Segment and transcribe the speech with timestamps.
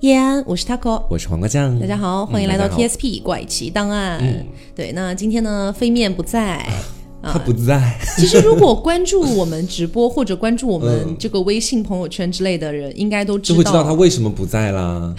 [0.00, 1.78] 叶安，我是 Taco，我是黄瓜酱。
[1.78, 4.18] 大家好，欢迎来到大家好 TSP 怪奇档案。
[4.22, 6.66] 嗯对，那今天呢，飞面不在。
[7.22, 15.14] 他不在，其实如果关注我们直播或者关注我们这个微信朋友圈之类的人，应该都知道，就会知道他为什么不在啦。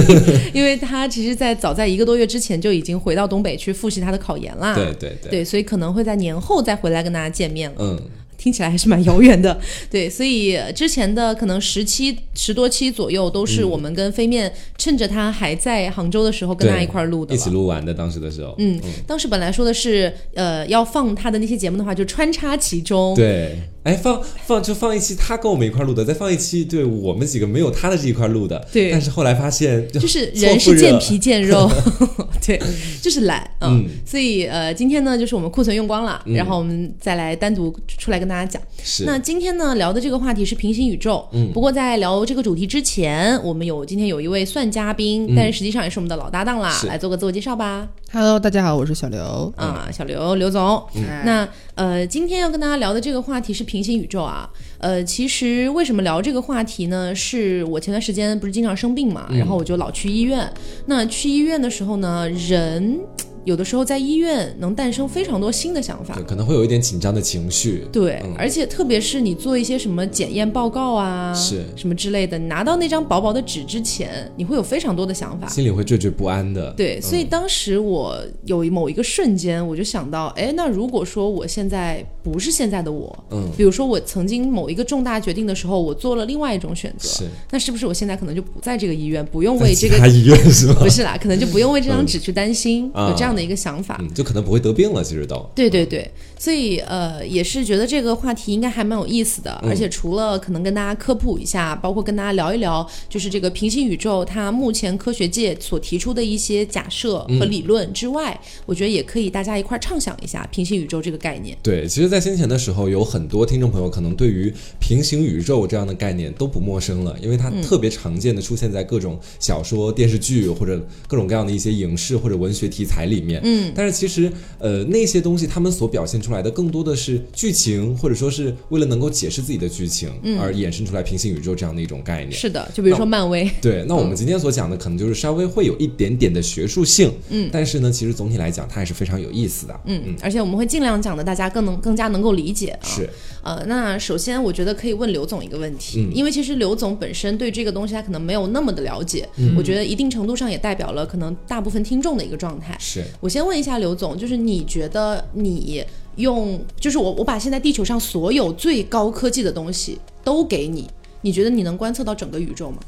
[0.54, 4.74] 因为他其实，在早在一个多月之前就已经回到东北去复习他的考研啦。
[4.74, 7.76] 对对对，对，所以可能会在年后再回来跟大家见面了。
[7.80, 8.00] 嗯。
[8.42, 9.56] 听起来还是蛮遥远的，
[9.88, 17.94] 对，所以之前的可能十期十多期左右都是我们跟飞面趁着他还在杭州的时候跟他一块录的，一起录完的。
[17.94, 23.56] 当时的时候，嗯，当时本来说的是，呃，要放他的那些节目的话，就穿插其中，对。
[23.84, 28.64] 哎，放放就放一期他跟我们一块录的，再放一期对我们几个没有他的这一块录的。
[28.72, 28.90] 对。
[28.92, 31.68] 但是后来发现，就是人是见皮见肉，
[32.46, 32.60] 对，
[33.00, 33.84] 就是懒嗯。
[34.06, 38.62] 所以呃，今天呢，就是我们库存用光了，然后我们再来单独出来跟大家讲。
[38.82, 39.04] 是。
[39.04, 41.28] 那今天呢，聊的这个话题是平行宇宙。
[41.32, 41.50] 嗯。
[41.52, 47.88] 不过在聊这个主题之前，我们有今天有一位算嘉宾，但是实际上也是我们的老搭档啦，来做个自我介绍吧。
[48.14, 50.86] Hello，大家好，我是小刘啊，小刘刘总。
[51.24, 54.46] 那呃，今天要跟大家聊的这个话题是平行宇宙啊。
[54.76, 57.14] 呃，其实为什么聊这个话题呢？
[57.14, 60.46] 是我前段时间不是经常生病嘛，然后我就老去医院。
[60.84, 63.00] 那去医院的时候呢，人。
[63.44, 67.84] 有的时候在医院能诞生非常多新的想法，可能会有一点紧张的情绪。
[67.92, 76.72] 对，而且特别是你做一些什么检验报告啊，是什么之类的，你拿到那张薄薄的纸之前，你会有非常多的想法，心里会惴惴不安的。
[76.76, 90.76] 对，所以当时我有某一个瞬间，我就想到，哎，那如果说我现在不是现在的我，嗯，比如说我曾经某一个重大决定的时候，我做了另外一种选择，是，那是不是我现在可能就不在这个医院，不用为这个医院是吗？
[90.78, 93.31] 不是啦，可能就不用为这张纸去担心，有这样。
[93.34, 95.02] 的一个想法，嗯就可能不会得病了。
[95.02, 99.52] 其实都对对对，所以呃，也是觉得这个话题应该还蛮有意思的。
[99.62, 111.56] 而且除了可能跟大家科普一下，包括跟大家聊一聊，就是这个平行宇宙它目前科学界所提出的一些假设和理论之外，我觉得也可以大家一块畅想一下平行宇宙这个概念。
[111.62, 123.21] 对，其实，在先前的时候，有很多听众朋友可能对于平行宇宙这样的概念都不陌生了，因为它特别常见的出现在各种小说、电视剧或者各种各样的一些影视或者文学题材里。
[123.22, 130.10] 面，嗯，但是其实，呃，那些东西他们所表现出来的更多的是剧情，或者说是为了能够解释自己的剧情
[130.40, 132.32] 而衍生出来平行宇宙这样的一种概念。
[132.32, 133.50] 是的，就比如说漫威。
[133.60, 142.84] 对，那我们今天所讲的可能就是稍微会有一点点的学术性，嗯，但是呢，其实总体来讲它还是非常有意思的，嗯嗯，而且我们会尽量讲的大家更能更加能够理解啊。
[142.84, 143.08] 是，
[143.42, 152.76] 呃，那首先我觉得可以问刘总一个问题，因为其实刘总本身对这个东西他可能没有那么的了解，我觉得一定程度上也代表了可能大部分听众的一个状态。
[152.78, 153.04] 是。
[153.20, 155.84] 我先问一下刘总，就是你觉得你
[156.16, 160.88] 用，就是我我把现在地球上所有最高科技的东西都给你，
[161.22, 162.78] 你觉得你能观测到整个宇宙吗？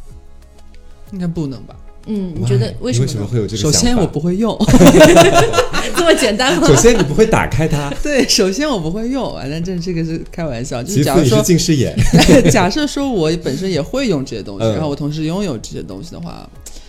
[1.13, 1.75] 应该不能吧？
[2.07, 3.07] 嗯，你觉得为什么？
[3.07, 3.63] 为什么会有这个？
[3.63, 5.73] 首先我不会用，这
[6.05, 6.67] 么简单吗？
[6.67, 7.93] 首先你不会打开它。
[8.03, 10.83] 对，首先我不会用，反正这这个是开玩笑。
[10.83, 11.97] 就是假如说近视眼，
[12.53, 16.49] 假设说我本身也会用这些东西，然后我同时拥有这些东西的话，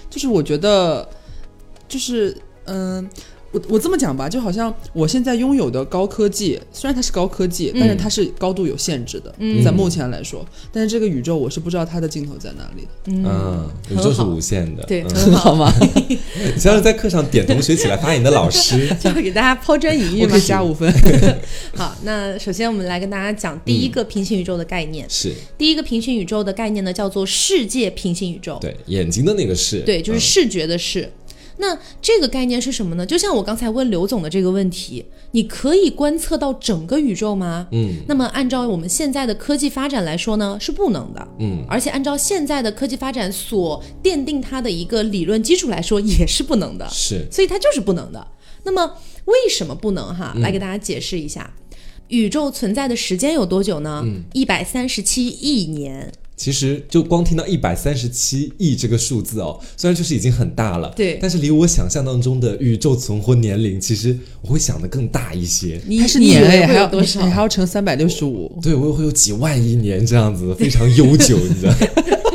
[0.09, 1.07] 就是我觉得，
[1.87, 3.09] 就是嗯。
[3.55, 9.33] 我我这么讲吧，就好像我现在拥有的高科技，虽然它是高科技，但是它是高度有限制的，
[9.63, 10.45] 在目前来说。
[10.73, 12.89] 但是这个宇宙，我是不知道它的尽头在哪里的。
[13.05, 15.71] 嗯，宇宙是无限的，对，很好吗？
[16.09, 20.91] 你像是在课上点同学起来发言的老师， 就会给大家抛砖引玉嘛，加五分。
[21.75, 25.09] 好，那首先我们来跟大家讲第一个平行宇宙的概念。
[25.09, 28.57] 是第一个平行宇宙的概念呢，叫做世界平行宇宙。
[28.59, 31.09] 对，眼睛的那个视，对，就是视觉的视。
[31.57, 33.05] 那这个概念是什么呢？
[33.05, 37.67] 就像我刚才问刘总的这个问题，你可以观测到整个宇宙吗？
[37.71, 41.27] 嗯，那么按照我们现在的科技发展来说呢，是不能的。
[41.39, 46.87] 嗯，而且按照现在的科技发展所奠定它的一个理论基础来说，也是不能的。
[46.89, 48.27] 是，所以它就是不能的。
[48.63, 50.13] 那么为什么不能？
[50.13, 51.53] 哈，来给大家解释一下，
[52.09, 54.03] 宇宙存在的时间有多久呢？
[54.33, 56.11] 一百三十七亿年。
[56.37, 65.79] 其实就光听到一百三十七亿这个数字哦，虽然就是已经很大了，对，但是离我想象当中的宇宙存活年龄，其实我会想的更大一些。
[65.87, 67.23] 你是年还要多少？
[67.23, 68.59] 你还要乘三百六十五？
[68.61, 71.73] 对，我会有几万亿年这样子，非常悠久，你知道。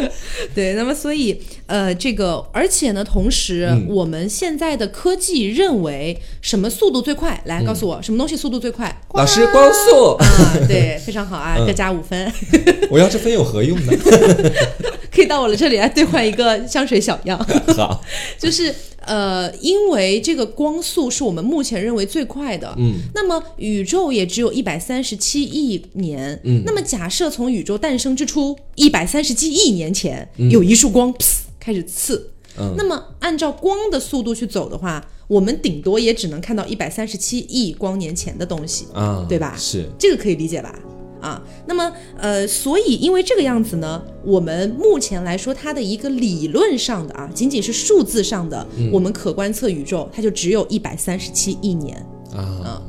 [0.54, 7.40] 对，那么所以呃，这个而且呢，同时我们现在的科技认为什么速度最快？
[7.46, 9.00] 来告诉我，什么东西速度最快？
[9.14, 10.26] 老师，光速啊，
[10.68, 12.32] 对，非常好啊，各加五分。
[12.90, 13.92] 我要这分有何用呢？
[15.30, 17.38] 到我了这里来兑换一个香水小样。
[17.76, 18.02] 好，
[18.36, 18.74] 就是。
[19.06, 31.12] 呃，因为这个光速是我们目前认为最快的，嗯，那么宇宙也只有一百三十七亿年，嗯，那么假设从宇宙诞生之初一百三十七亿年前有一束光
[31.58, 32.30] 开始刺。
[32.58, 39.56] 嗯，那么按照光的速度去走的话，我们顶多也只能看到一百三十七亿光年前的东西啊，对吧？
[39.58, 40.78] 是这个可以理解吧？
[41.20, 51.96] 啊，那么呃，所以因为这个样子呢，我们目前来说它的一个理论上的啊，仅仅是数字上的，我们可观测宇宙它就只有一百三十七亿年
[52.32, 52.82] 啊。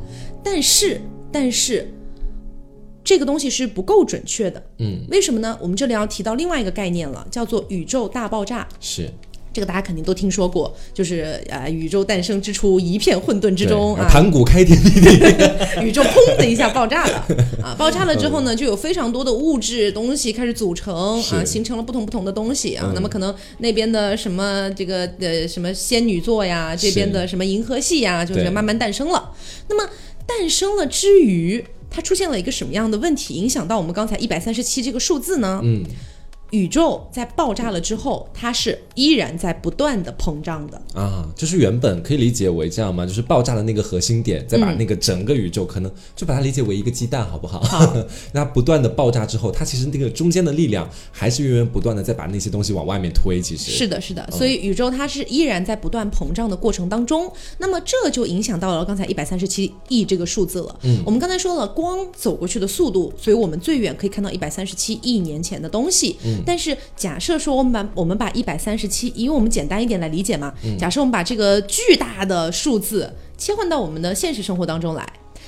[0.43, 0.99] 但是
[1.31, 1.87] 但是
[3.03, 5.57] 这个东西是不够准确的，嗯，为什么呢？
[5.61, 8.67] 我们这里要提到另外一个概念了，叫做宇宙大爆炸。
[8.79, 9.09] 是。
[9.53, 15.09] 这个大家肯定都听说过，就是呃，宇宙诞生之初，一片混沌之中啊，盘古开天辟地，
[15.83, 17.25] 宇宙砰的一下爆炸了
[17.61, 17.75] 啊！
[17.77, 22.91] 爆炸了之后呢，就有非常多的物质东西开始组成啊，形成了不同不同的东西啊。
[22.95, 29.31] 那么可能那边的什么这个呃什么仙女座呀，这边的什么银河系呀，就是慢慢诞生了。
[29.67, 29.89] 那么
[30.25, 35.59] 诞生了之余，它出现了一个什么样的问题，影响到我们刚才一百三十七这个数字呢？
[35.61, 35.83] 嗯。
[36.51, 43.05] 宇宙在爆炸了之后，它是依然在不断的膨胀的啊，就是原本可以理解为这样吗？
[43.05, 47.61] 就是爆炸的那个核心点，再把那个整个宇宙可能就把它理解为一个鸡蛋，好不好？
[47.61, 47.93] 好，
[48.33, 53.41] 那不断的爆炸之后，它其实那个中间的力量还是源源不断的在把那些东西往外面推。
[53.41, 57.31] 其实是的，是的，所以宇宙它是依然在不断膨胀的过程当中。
[57.57, 60.79] 那么这就影响到了刚才一百三十七亿这个数字了。
[60.83, 66.17] 嗯，我们刚才说了光走过去的速度，所以我们最远可以看到一百三十七亿年前的东西。
[66.23, 66.40] 嗯。
[66.45, 70.53] 但是假设说我们把我们把一百三十七，因为我们简单一点来理解嘛。
[70.79, 75.07] 假设我们把这个巨大的数字切换到我们的现实生活当中来，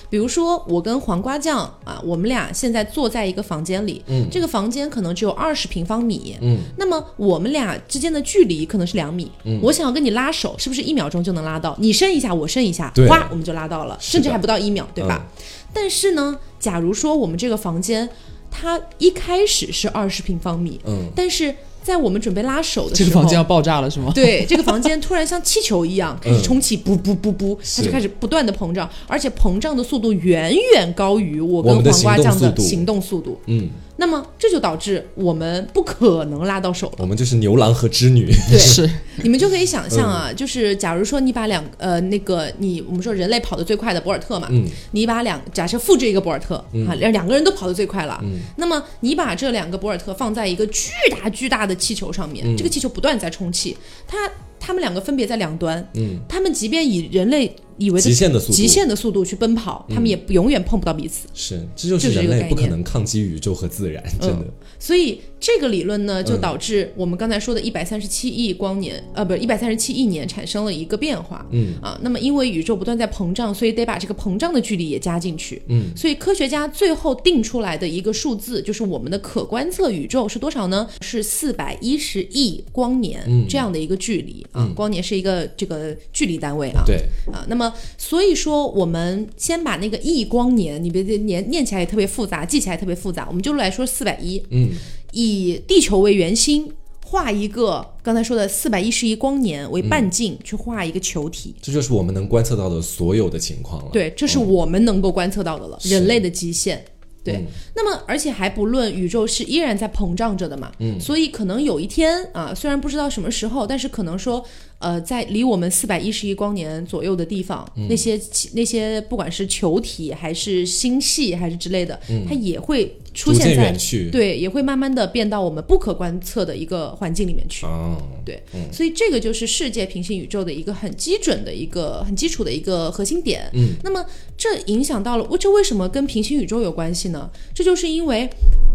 [0.09, 11.75] 比如说我跟黄瓜酱啊，我们俩现在坐在一个房间里，嗯，这个房间可能只有二十平方米，嗯，那么我们俩之间的距离可能是两米，嗯，我想要跟你拉手，是不是一秒钟就能拉到？
[11.79, 15.25] 你伸一下，我伸一下，哗，我们就拉到了，甚至还不到一秒，对吧？
[15.73, 18.09] 但是呢，假如说我们这个房间。
[18.55, 24.11] 它一开始是二十平方米，嗯，但是在我们准备拉手的时候，这个房间要爆炸了是吗？
[24.13, 33.67] 对，这个房间突然像气球一样开始充气，不不不不，它就开始不断的膨胀，而且膨胀的速度远远高于我跟黄瓜酱的行动速度，嗯。
[34.03, 36.95] 那么这就导致我们不可能拉到手了。
[36.97, 38.25] 我们就是牛郎和织女。
[38.49, 38.89] 对，是。
[39.23, 46.55] 你们就可以想象啊，就是假如说你把两呃那个你我们说人类跑得最快的博尔特嘛，嗯，你把两假设复制一个博尔特
[46.85, 54.17] 啊，两两个人都跑得最快了，嗯，那么你把这两个博尔特放在一个巨大巨大的气球上面，这个气球不断在充气，它。
[54.65, 61.27] 他们两个分别在两端，嗯，他们即便以人类以为极限的速度极限的速度去奔跑，他们也永远碰不到彼此。
[61.33, 64.45] 是，这就是人类不可能抗击宇宙和自然，真的。
[64.79, 80.87] 所以这个理论呢，就导致我们刚才说的一百三十七亿光年，呃，不是一百三十七亿年产生了一个变化，嗯啊，那么因为宇宙不断在膨胀，所以得把这个膨胀的距离也加进去，嗯，所以科学家最后定出来的一个数字，就是我们的可观测宇宙是多少呢？
[81.01, 84.45] 是四百一十亿光年这样的一个距离。
[84.51, 86.83] 啊，光年是一个这个距离单位啊。
[86.85, 86.97] 对
[87.31, 87.62] 啊，那么
[87.97, 94.41] 所以说，我们先把那个亿光年，你别念念起来也特别复杂，记起来特别复杂，我们就来说四百一。
[94.49, 94.69] 嗯，
[95.11, 96.71] 以地球为圆心，
[97.05, 101.53] 画一个刚才说的四百一十一光年为半径，去画一个球体。
[101.61, 103.89] 这就是我们能观测到的所有的情况了。
[103.91, 106.83] 对，这是我们能够观测到的了，人类的极限。
[107.23, 107.41] 对，
[107.73, 114.43] 那么而且还不论宇宙是依然在膨胀着的嘛，嗯，所以可能有一天啊，虽然不知道什么时候，但是可能说。
[114.83, 118.19] 呃，在离我们四百一十亿光年左右的地方，那些
[118.53, 121.97] 那些不管是球体还是星系还是之类的，
[122.27, 123.73] 它也会出现在
[124.11, 127.65] 对，也会慢慢的变到我们不可观测的一个环境里面去。
[127.65, 133.49] 哦，对，所以这个就是世界平行宇宙的一个很基准的一个很基础的一个核心点。
[133.53, 134.05] 嗯，那么
[134.37, 137.31] 这影响到了，这为什么跟平行宇宙有关系呢？
[137.55, 138.29] 这就是因为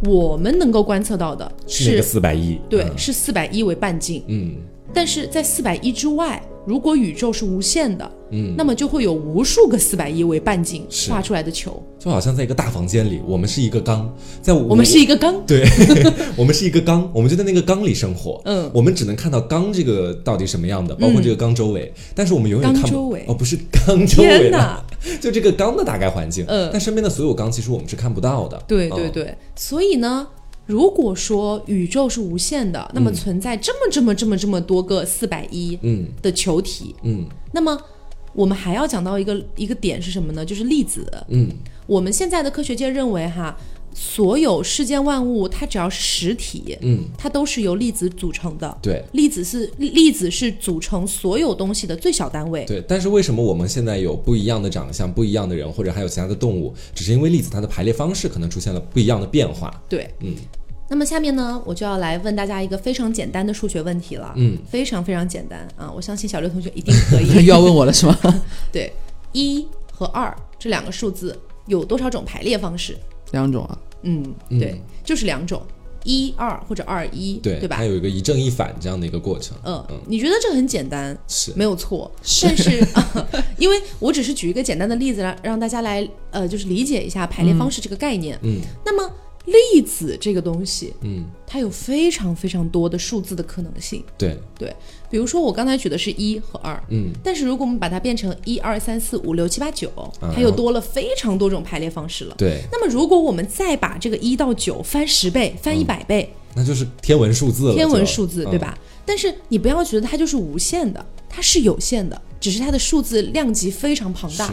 [0.04, 4.22] 我们能够观测到的是四百亿，对，是四百亿为半径。
[4.28, 4.54] 嗯。
[4.94, 15.64] 但是在四百亿之外，如果宇宙是无限的，嗯，那么就会有无数个四百亿为半径画出来的球，就好像在一个大房间里，我们是一个缸，在 我们是一个缸，对，
[16.36, 24.84] 我们是一个缸，我们就在那个缸里生活，嗯，我们只能看到缸这个到底什么样的，包括这个缸周围，但是我们永远看不哦，不是缸周围的，
[25.20, 30.26] 就这个缸的大概环境，嗯，但身边的所有缸其实我们是看不到的，对对对，所以呢。
[30.68, 36.06] 如果说宇宙是无限的，那么存在这么这么这么这么多个四百一嗯。
[36.20, 37.80] 的球体，嗯，那么
[38.34, 40.44] 我们还要讲到一个一个点是什么呢？
[40.44, 41.48] 就是粒子，嗯，
[41.86, 43.56] 我们现在的科学界认为哈，
[43.94, 52.84] 所有世间万物它只要是实体，嗯，它都是由粒子组成的，对，粒子是粒子是组成所有东西的最小单位，对。
[52.86, 60.34] 但是为什么我们现在有不一样的长相、不一样的人，或者还有其他的动物，只是因为粒子它的排列方式可能出现了不一样的变化，对，嗯。
[60.90, 64.32] 那么下面呢，我就要来问大家一个非常简单的数学问题了。
[64.36, 65.92] 嗯，非常非常简单啊！
[65.94, 67.28] 我相信小刘同学一定可以。
[67.46, 68.18] 又要问我了是吗？
[68.72, 68.92] 对，
[69.32, 72.96] 一和二这两个数字有多少种排列方式？
[73.32, 73.78] 两种啊。
[74.02, 75.60] 嗯，对，就是两种，
[76.04, 77.84] 一二或者二一，对对吧它？
[77.84, 79.58] 有一个一正一反这样的一个过程。
[79.64, 82.10] 嗯，你觉得这很简单，是没有错，
[82.42, 83.28] 但是、啊
[83.58, 88.38] 因为我只是举一个简单的例子，让让大家来呃，就是理解一下排列方式这个概念。
[88.42, 89.12] 嗯那么
[89.48, 94.04] 粒子这个东西，嗯，它有非常非常多的数字的可能性。
[94.16, 94.74] 对，对，
[95.10, 99.88] 比如说我刚才举的是一和二，嗯，但是如果我们把它变成一二三四五六七八九，
[100.20, 102.34] 啊它又多了非常多种排列方式了。
[102.38, 107.74] 对，那么如果我们再把这个一到九翻十倍、翻一百倍，那就是天文数字了。
[107.74, 108.76] 天文数字，嗯对吧？
[109.04, 114.52] 但是你不要觉得它就是无限的，它是有限的，只是它的数字量级非常庞大是。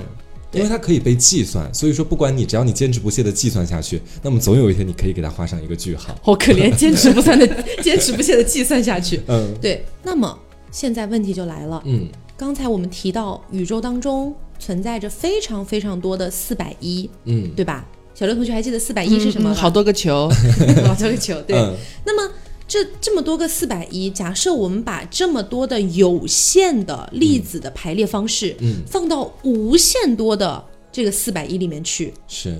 [0.55, 6.15] 因为它可以被计算，所以说不管你只要你坚持不懈的计算下去，那么总有一天你可以给它画上一个句号。
[6.21, 7.47] 好可怜，坚持不算的，
[7.83, 9.21] 坚持不懈的计算下去。
[9.27, 10.37] 嗯对，那么
[10.71, 12.07] 现在问题就来了，嗯，
[12.37, 17.85] 刚才我们提到宇宙当中存在着非常非常多的四百一，嗯对吧？
[18.13, 20.29] 小刘同学还记得四百一是什么好多个球，
[20.87, 21.57] 好多个球，对。
[21.57, 21.73] 嗯
[22.05, 22.33] 那么
[22.67, 32.59] 这这么多个四百一，假设我们把这么多的有限的粒子的排列方式，嗯放到无限多的这个四百一里面去，是。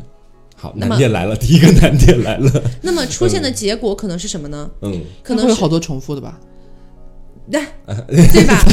[0.58, 2.64] 好，那么难点来了，第一个难点来了。
[2.82, 4.70] 那么出现的结果可能是什么呢？
[4.82, 6.40] 嗯，可能会有好多重复的吧？
[7.52, 7.62] 对
[8.08, 8.64] 对吧？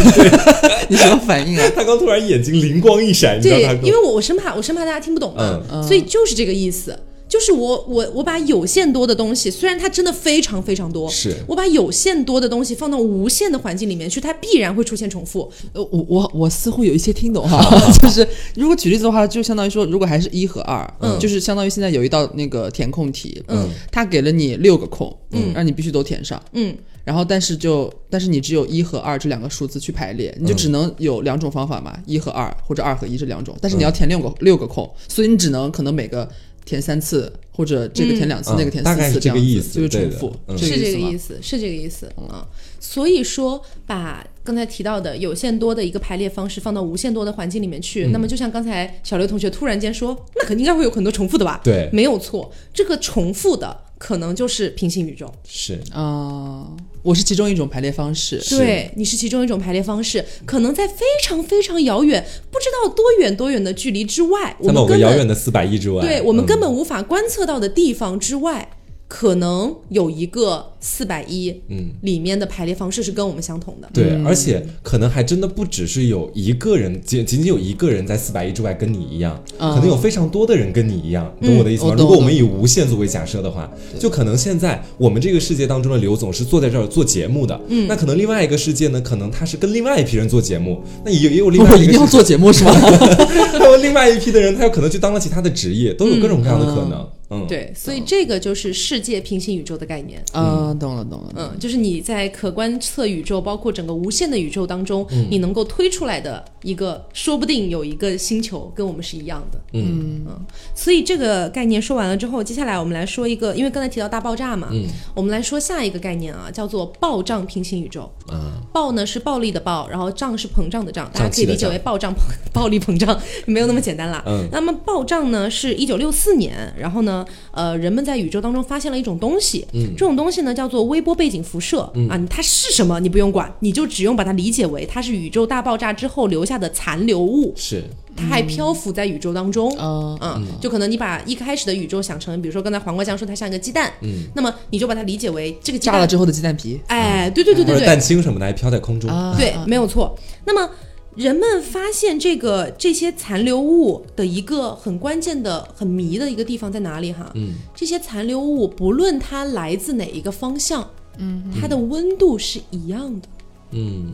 [0.88, 1.68] 你什么反应啊？
[1.74, 6.98] 他刚突然眼睛灵光一闪，对，因为我我生怕我生怕大家听不懂嘛，嗯所以就是这个意思。
[7.32, 11.34] 就是我我我把有限多的东西，虽然它真的非常非常多，是。
[11.48, 15.50] 我把有限多的东西放到无限的环境里面去，它必然会出现重复。
[15.72, 17.58] 呃，我我我似乎有一些听懂哈，
[18.02, 21.18] 就是如果举例子的话，就相当于说，如果还是一和二，嗯。
[21.18, 25.54] 就是相当于现在有一道那个填空题，嗯，它给了你六个空，嗯。
[25.54, 36.28] 让你必须都填上，嗯，然后但是就但是你只有一和二这两个数字去排列，你就只能有两种方法嘛，一和二或者二和一这两种，但是你要填六个六个空，所以你只能可能每个
[36.64, 38.56] 填三次，或者这个填两次，嗯。
[38.58, 40.58] 那个填大概是四次样子，这个意思就是重复，嗯。
[40.58, 42.46] 是这个意思，是这个意思啊、
[42.80, 51.60] 所以说，把刚才提到的有限多的一个排列方式放到无限多的环境里面去，那么就像刚才小刘同学突然间说，那肯定应该会有很多重复的吧？
[51.62, 51.88] 对。
[51.92, 55.32] 没有错，这个重复的可能就是平行宇宙。
[55.46, 55.80] 是。
[55.92, 56.66] 啊、
[57.02, 66.46] 我是其中一种排列方式，对，你是其中一种排列方式，可能在非常非常遥远，不知道多远多远的距离之外，我们根本遥远的四百亿之外，对我们嗯。
[66.46, 68.68] 根本无法观测到的地方之外，
[69.14, 73.86] 可能有一个四百一，嗯，里面的排列方式是跟我们相同的。
[73.92, 79.74] 对，而且可能还真的不只是有一个人，仅仅仅有一个人在四百一之外跟你一样，嗯。
[79.74, 81.94] 可能有非常多的人跟你一样，懂我的意思吗？
[81.98, 92.72] 如果我们以无限作为假设的话，就可能现在我们这个世界当中的刘总是坐在这儿做节目的，嗯，那可能另外一个世界呢，可能他是跟另外一批人做节目，那也也有另外一一个要做节目是吗？
[93.60, 97.08] 还有另外一批的人，他有可能去当了其他的职业，都有各种各样的可能，嗯，
[97.48, 100.22] 对，所以这个就是世界平行宇宙的概念。
[100.32, 109.60] 啊，懂了懂了，嗯，就是你在可观测宇宙，包括整个无限的宇宙当中，嗯你能够推出来的一个，说不定有一个星球跟我们是一样的。
[109.72, 114.84] 嗯嗯所以这个概念说完了之后，接下来我们来说一个，因为刚才提到大爆炸嘛，嗯
[115.14, 118.02] 我们来说下一个概念啊，叫做暴胀平行宇宙。
[118.28, 122.14] 啊，暴呢是暴力的暴，然后胀是膨胀的胀，大家可以理解为暴胀、
[122.52, 124.22] 暴力膨胀，没有那么简单啦。
[124.26, 129.92] 嗯那么暴胀呢是一九六四年，然后呢，呃，人们在宇宙当中发现了一种东西，嗯。
[129.96, 132.08] 这种东西呢叫做微波背景辐射、嗯。
[132.08, 137.84] 啊，它是什么你不用管，你就只用把它理解为它是宇宙大爆炸之后留下的残留物，是，
[138.16, 139.70] 它还漂浮在宇宙当中。
[139.76, 146.80] 啊，嗯，就可能你把一开始的宇宙想成，比如说刚才黄瓜酱说它像一个鸡蛋，嗯，那么你就把它理解为这个鸡蛋，炸了之后的鸡蛋皮。
[146.86, 150.16] 哎，对对对对对，或者蛋清什么的还飘在空中，啊，对，没有错。
[150.44, 150.70] 那么
[151.14, 157.30] 人们发现这个这些残留物的一个很关键的、很迷的一个地方在哪里哈？
[157.34, 160.88] 嗯，这些残留物不论它来自哪一个方向，
[161.18, 163.28] 嗯，它的温度是一样的。
[163.72, 164.12] 嗯，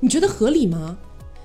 [0.00, 0.98] 你觉得合理吗？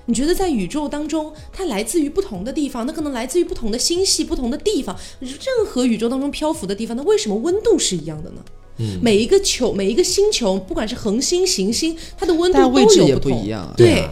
[0.06, 8.42] 你觉得在宇宙当中，它来自于不同的地方，那可能来自于不同的星系、不同的地方，任何宇宙当中漂浮的地方，那为什么温度是一样的呢？
[8.78, 14.10] 嗯，每一个球、每一个星球，不管是恒星、行星，它的温度但都位置也不同一样啊对，啊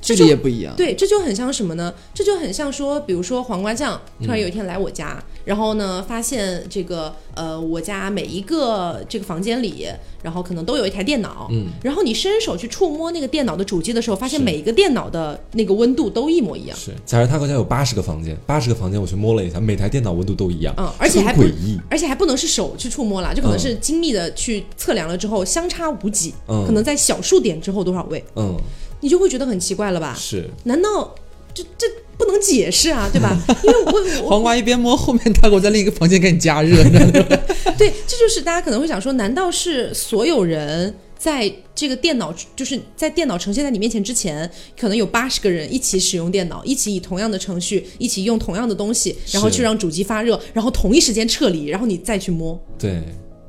[0.00, 0.74] 距离也不一样。
[0.76, 1.92] 对，这就很像什么呢？
[2.14, 9.86] 这就很像说，比如说黄瓜酱突然有一天来我家，然后呢，发现这个呃，我家每一个这个房间里，
[10.22, 16.76] 然后可能都有一台电脑，嗯，然后你伸手去触摸那个电脑的主机的时候，发现每一个电脑的那个温度都一模一样。
[16.76, 28.56] 是，假如他家有八十个房间，八十个房间我去摸了一下，每台电脑温度都一样，嗯，而且还诡异，而且还不能是手去触摸了，就可能是精密的去测量了之后相差无几，嗯，可能在小数点之后多少位，嗯。
[29.00, 30.16] 你就会觉得很奇怪了吧？
[30.18, 31.14] 是，难道
[31.54, 31.86] 这这
[32.18, 33.36] 不能解释啊，对吧？
[33.62, 36.82] 因为我黄瓜一边摸，后面大狗在另一个房间给你加热。
[37.76, 52.58] 对，这就是大家可能会想说，难道是所有人在这个电脑，就是在电脑呈现在你面前之前，可能有八十个人一起使用电脑，一起以同样的程序，一起用同样的东西，然后去让主机发热，然后同一时间撤离，然后你再去摸。
[52.78, 53.02] 对。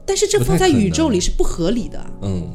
[0.06, 2.06] 但是这放在宇宙里是不合理的。
[2.22, 2.50] 嗯。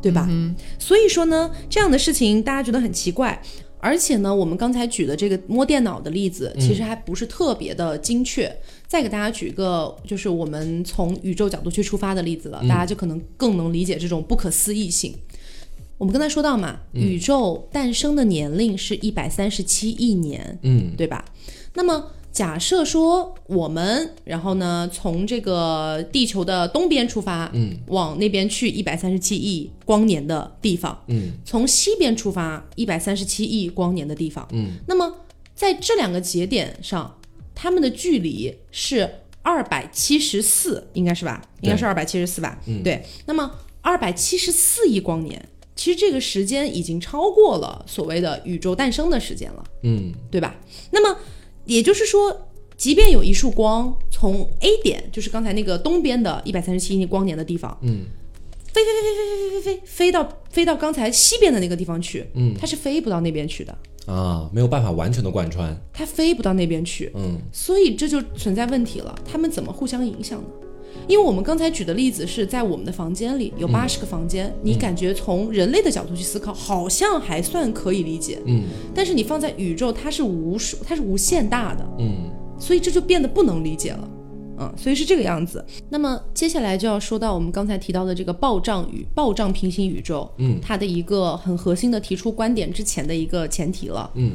[0.00, 0.26] 对吧？
[0.28, 3.40] 嗯所以说呢，这样的事情大家觉得很奇怪，
[3.78, 8.50] 而且呢，我们刚才举的这个摸电脑的例子，其实还不是特别的精确。
[8.86, 15.14] 再给大家举一个，就是我们从宇宙角度去出发的例子了，大家就可能更能理解这种不可思议性。
[15.96, 21.24] 我们刚才说到嘛，宇宙诞生的年龄是一百三十七亿年，嗯，对吧？
[21.74, 22.06] 那么。
[22.32, 35.12] 假设说我们，然后呢，从这个地球的东边出发，嗯，往那边去一百三十七亿光年的地方，嗯，从西边出发一百三十七亿光年的地方，嗯，那么
[35.56, 37.18] 在这两个节点上，
[37.52, 39.10] 它们的距离是
[39.42, 41.42] 二百七十四，应该是吧？
[41.62, 42.56] 应该是二百七十四吧？
[42.66, 43.04] 嗯，对。
[43.26, 43.50] 那么
[43.82, 50.54] 二百七十四亿光年，其实这个时间已经超过了所谓的宇宙诞生的时间了，嗯，对吧？
[50.92, 51.18] 那么。
[51.70, 58.06] 也就是说，即便有一束光从 A 点，就是刚才那个东边的一百三十七亿光年的地方，嗯，
[58.72, 63.78] 飞飞飞飞飞飞飞飞飞飞到飞到刚才西边的那个地方去，嗯，它是飞不到那边去的。
[64.06, 70.48] 啊，没有办法完全的贯穿，它飞不到那边去，嗯，所以这就存在问题了，它们怎么互相影响呢？
[71.08, 78.38] 因为我们刚才举的例子是在我们的房间里有八十个房间，你感觉从人类的角度去思考，好像还算可以理解。
[78.46, 78.64] 嗯，
[78.94, 81.84] 但是你放在宇宙，它是无数，它是无限大的。
[81.98, 84.10] 嗯，所以这就变得不能理解了。
[84.60, 85.64] 嗯，所以是这个样子。
[85.88, 90.30] 那么接下来就要说到我们刚才提到的这个暴胀与暴胀平行宇宙。
[90.36, 94.10] 嗯，它的一个很核心的提出观点之前的一个前提了。
[94.14, 94.32] 嗯，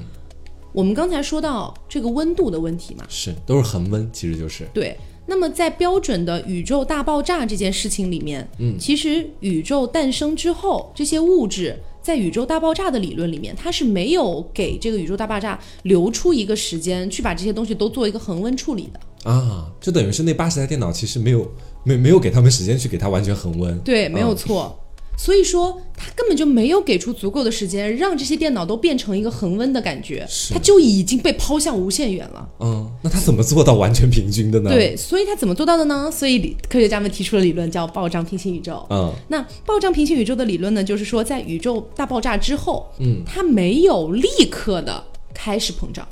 [0.73, 4.97] 我们刚才说到这个温度的问题嘛，是都是恒温，其实就是对。
[5.28, 19.30] 那么，在标准的宇宙大爆炸这件事情里面，嗯，其实宇宙诞生之后，这些物质在宇宙大爆炸的理论里面，它是没有给这个宇宙大爆炸留出一个时间去把这些东西都做一个恒温处理的。
[19.30, 21.52] 啊，就等于是那八十台电脑其实没有
[21.84, 24.80] 没没有给他们时间去给它完全恒温，对，没有错。
[25.17, 32.49] 所以说，他根本就没有给出足够的时间，让这些电脑都变成一个恒温的感觉，他就已经被抛向无限远了。
[32.60, 34.69] 嗯，那他怎么做到完全平均的呢？
[34.69, 36.12] 对，所以他怎么做到的呢？
[36.12, 38.86] 所以科学家们提出了理论，叫暴胀平行宇宙。
[38.89, 45.01] 嗯，那暴胀平行宇宙的理论呢，就是说在宇宙大爆炸之后，嗯，它没有立刻的
[45.34, 46.06] 开始膨胀，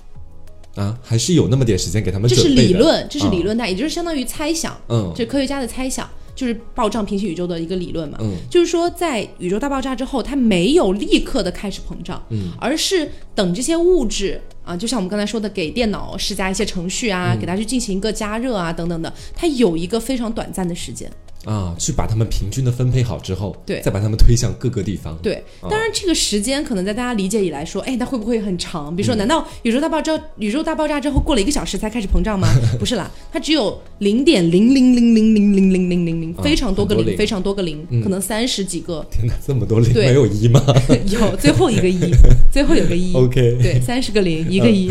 [0.75, 2.29] 啊，还是有那么点时间给他们。
[2.29, 6.09] 这是理论，这是理论，那也就是相当于猜想，嗯，这科学家的猜想。
[6.35, 21.11] 就是暴胀平行宇宙的一个理论嘛，嗯，就是说在宇宙大爆炸之后，它没有立刻的开始膨胀，嗯，而是等这些物质啊，就像我们刚才说的，给电脑施加一些程序啊，给它去进行一个加热啊等等的，它有一个非常短暂的时间。
[21.45, 25.17] 啊，去把它们平均的分配好之后，对，再把它们推向各个地方。
[25.21, 28.95] 对，当然这个时间可能在大家理解以来说，哎，那会不会很长？
[28.95, 32.47] 比如说，难道宇宙大爆炸，宇宙大爆炸之后过了一个小时才开始膨胀吗？
[32.79, 39.06] 不是啦，它只有零点零零零零零零零零零零，非常多个零，非常多个零，可能三十几个。
[39.12, 40.63] 天哪，这么多零，没有一吗？
[41.12, 41.99] 有，最后一个一，
[42.51, 43.13] 最后有个一。
[43.13, 44.89] OK，对，三十个零，一个一。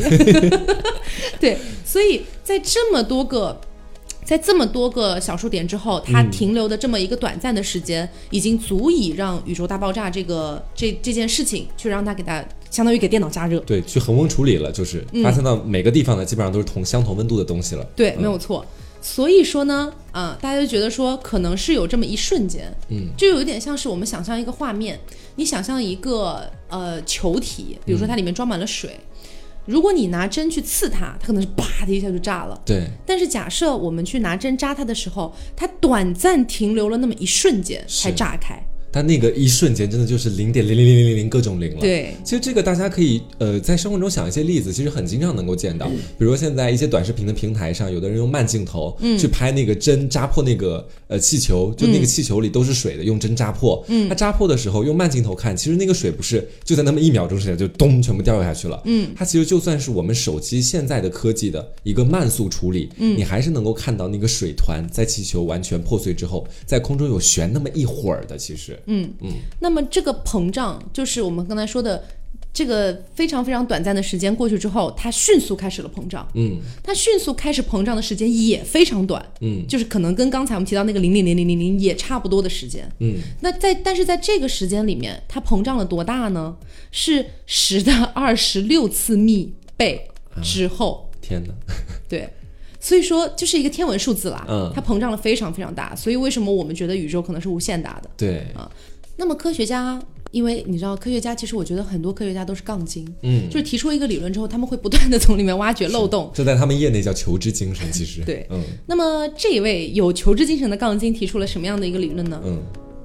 [1.40, 3.58] 对，所以在这么多个。
[4.24, 17.84] 在这么多个小数点之后，它停留的这么一个短暂的时间，已经足以让宇宙大爆炸这个这这件事情，去让它给它相当于给电脑加热，对，去恒温处理了，就是发现到每个地方呢，基本上都是同相同温度的东西了。
[17.96, 18.64] 对，没有错。
[19.04, 25.00] 所以说呢，啊，大家就觉得说，可能是有这么一瞬间，嗯，就有点像是我们想象一个画面，
[25.34, 28.96] 你想象一个呃球体，比如说它里面装满了水。
[29.66, 32.60] 如果你拿针去刺它，它可能是啪的一下就炸了。
[32.64, 32.86] 对。
[33.06, 38.60] 但是假设我们去拿针扎它的时候，它短暂停留了那么一瞬间才炸开。
[38.92, 41.80] 但那个一瞬间真的就是零点零零零零零零各种零了。
[41.80, 53.82] 对，其实这个大家可以呃在生活中想一些例子，其实很经常能够见到，比如说现在一些短视频的平台上，有的人用慢镜头去拍那个针扎破那个呃气球，就那个气球里都是水的，用针扎破。
[53.88, 58.82] 嗯，它扎破的时候用慢镜头看，其实那个水不是就在那么一秒钟时间就咚全部掉下去了。
[58.84, 68.78] 嗯，它其实就算是我们手机现在的科技的一个慢速处理，嗯，你还是能够看到那个水团在气球完全破碎之后，在空中有悬那么一会儿的，其实。
[68.86, 72.04] 嗯嗯，那么这个膨胀就是我们刚才说的，
[72.52, 76.26] 这个非常非常短暂的时间过去之后，它迅速开始了膨胀。
[76.34, 79.24] 嗯，它迅速开始膨胀的时间也非常短。
[79.40, 82.86] 嗯，就是可能跟刚才我们提到那个零零零零零零也差不多的时间。
[83.00, 86.56] 嗯，那在但是在这个时间里面，它膨胀了多大呢？
[86.90, 90.08] 是十的二十六次幂倍
[90.42, 91.10] 之后。
[91.22, 91.54] 天哪！
[92.08, 92.28] 对。
[92.84, 98.10] 所以说，就是一个天文数字啦，嗯，它膨胀了非常非常大，所以为什么我们觉得宇宙可能是无限大的？
[98.16, 98.38] 对。
[98.56, 98.68] 啊，
[99.16, 108.22] 那么科学家，因为你知道，科学家其实我觉得很多科学家都是杠精，嗯，就是提出一个理论之后，他们会不断的从里面挖掘漏洞，这在 他们业内叫求知精神，其实。
[108.26, 112.40] 对，嗯，那么这一位有求知精神的杠精提出了什么样的一个理论呢？
[112.44, 112.60] 嗯。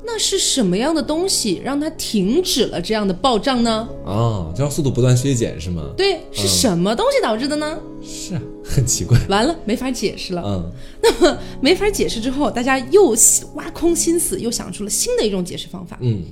[0.10, 3.89] 那是什么样的东西让它停止了这样的暴胀呢？
[4.06, 5.91] 啊，就让速度不断削减是吗？
[5.98, 7.78] 对，是什么东西导致的呢？
[8.02, 9.20] 是啊， 很奇怪。
[9.28, 10.41] 完了，没法解释了。
[10.46, 10.72] 嗯，
[11.04, 13.13] 那么没法解释之后，大家又
[13.56, 15.98] 挖空心思，又想出了新的一种解释方法。
[16.00, 16.24] 嗯，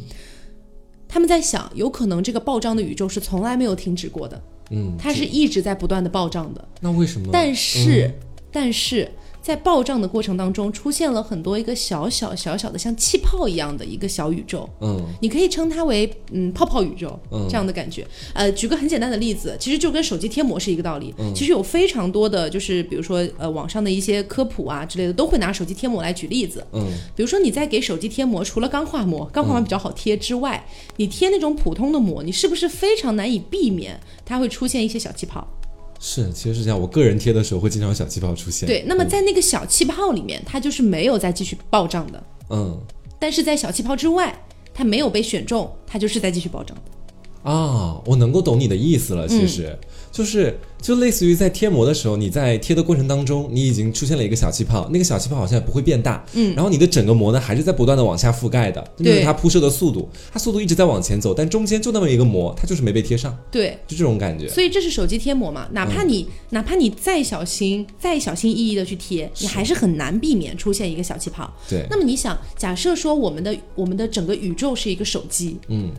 [1.09, 4.41] 他们在想，有可能这个暴胀的宇宙是从来没有停止过的。
[4.71, 6.65] 嗯，它是一直在不断的暴胀的。
[6.79, 7.27] 那为什么？
[7.33, 8.09] 但是，
[8.49, 9.11] 但是。
[9.45, 18.03] 在暴胀的过程当中，出现了很多一个小小小小的像气泡一样的一个小宇宙，嗯，你可以称它为嗯泡泡宇宙，嗯这样的感觉。
[18.33, 21.13] 呃，举个很简单的例子，其实就跟手机贴膜是一个道理。
[21.35, 26.65] 其实有非常多的就是比如说呃网上的一些科普啊之类的，都会拿手机贴膜来举例子。
[26.71, 30.65] 嗯，比如说你在给手机贴膜，除了钢化膜，钢化膜比较好贴之外，
[30.97, 35.47] 你贴那种普通的膜，你是不是非常难以避免它会出现一些小气泡？
[35.99, 36.79] 是，其实是这样。
[36.79, 38.67] 我个人贴的时候会经常有小气泡出现。
[38.67, 42.23] 对，那么在那个小气泡里面，它就是没有再继续暴涨的。
[42.49, 42.79] 嗯。
[43.19, 44.37] 但是在小气泡之外，
[44.73, 46.91] 它没有被选中，它就是在继续暴涨的。
[47.45, 49.77] 啊，我能够懂你的意思了，其实。
[50.11, 64.47] 就是，就类似于在贴膜的时候，你在贴的过程当中，你已经出现了一个小气泡，那个小气泡好像也不会变大，嗯，然后你的整个膜呢还是在不断的往下覆盖的，就是它铺设的速度，它速度一直在往前走，但中间就那么一个膜，它就是没被贴上，对，就这种感觉。
[64.47, 71.53] 所以这是手机贴膜嘛，哪怕你哪怕你再小心、再小心翼翼的去贴，你还是很难避免出现一个小气泡。
[71.69, 75.91] 对，那么你想，假设说我们的我们的整个宇宙是一个手机，嗯，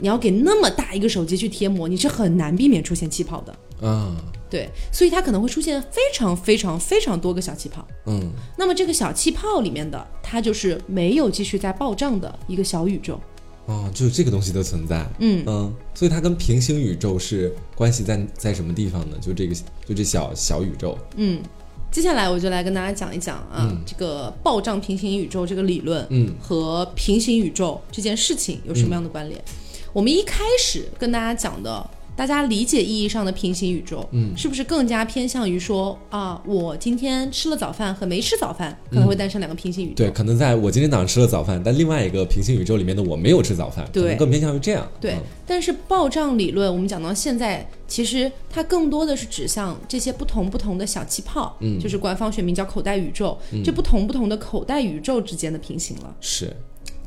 [0.00, 4.16] 你要给那么大一个手机去贴膜，你是很难避免出现气泡的啊。
[4.50, 7.86] 对，所以它可能会出现非常非常非常多个小气泡。
[8.06, 13.20] 嗯，那么这个小气泡里面的，它就是没有继续在暴胀的一个小宇宙。
[13.66, 15.06] 哦，就是这个东西的存在。
[15.20, 19.16] 嗯嗯，所以它跟平行宇宙是关系在在什么地方呢？
[19.20, 19.54] 就这个，
[19.86, 20.98] 就这小小宇宙。
[21.14, 21.40] 嗯，
[21.92, 29.40] 接下来我就来跟大家讲一讲啊，这个暴胀平行宇宙这个理论，嗯，和平行宇宙这件事情有什么样的关联？
[29.92, 31.90] 我们一开始跟大家讲的。
[32.16, 39.94] 大家理解意义上的平行宇宙，嗯，是不是更加偏向于说啊，我今天吃了早饭和没吃早饭可能会诞生两个平行宇宙？
[39.94, 44.86] 对，可能在我今天早上吃了早饭，但另外一个平行宇宙里面的我没有吃早饭，对，更偏向于这样。
[45.00, 56.14] 对，但是暴胀理论，我们讲到现在，其实它更多的是指向这些不同不同的小气泡，嗯，就是官方学名叫口袋宇宙，这不同不同的口袋宇宙之间的平行了。
[56.20, 56.54] 是。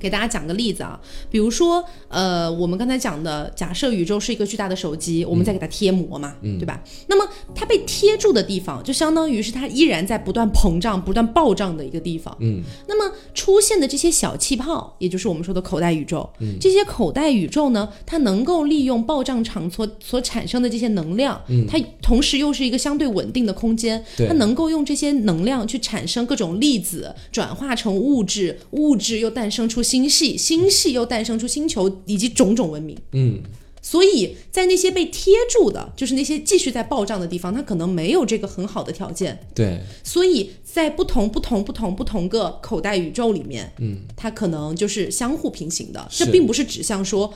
[0.03, 0.99] 给大家讲个例子啊，
[1.31, 6.83] 比如说，呃，我们刚才讲的，假设宇宙是一个巨大的手机，我们再给它贴膜嘛，对吧？
[7.07, 12.35] 那么它被贴住的地方，就相当于是它依然在不断膨胀、不断暴胀的一个地方。
[12.41, 29.81] 嗯，那么出现的这些小气泡，也就是我们说的口袋宇宙，这些口袋宇宙呢，它能够利用暴胀场所所产生的这些能量，它同时又是一个相对稳定的空间，它能够用这些能量去产生各种粒子，转化成物质，物质又诞生出。
[29.93, 32.97] 星系，星系又诞生出星球以及种种文明。
[33.12, 33.39] 嗯，
[33.79, 39.39] 所以在那些被贴住的，就是那些继续在暴胀的地方，它可能没有这个很好的条件。
[39.53, 46.08] 对，所以在不同不同不同不同个口袋宇宙里面，嗯，它可能就是相互平行的。
[46.10, 47.32] 这并不是指向说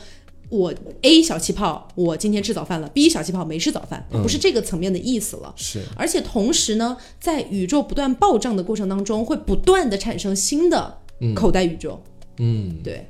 [0.49, 5.53] 我 A 小气泡，我今天吃早饭了，B 小气泡没吃早饭，不是这个层面的意思了。
[5.55, 10.97] 是，而且同时呢，在宇宙不断暴胀的过程当中，会不断的产生新的
[11.35, 12.01] 口袋宇宙。
[12.03, 12.81] 嗯，嗯。
[12.83, 13.05] 对。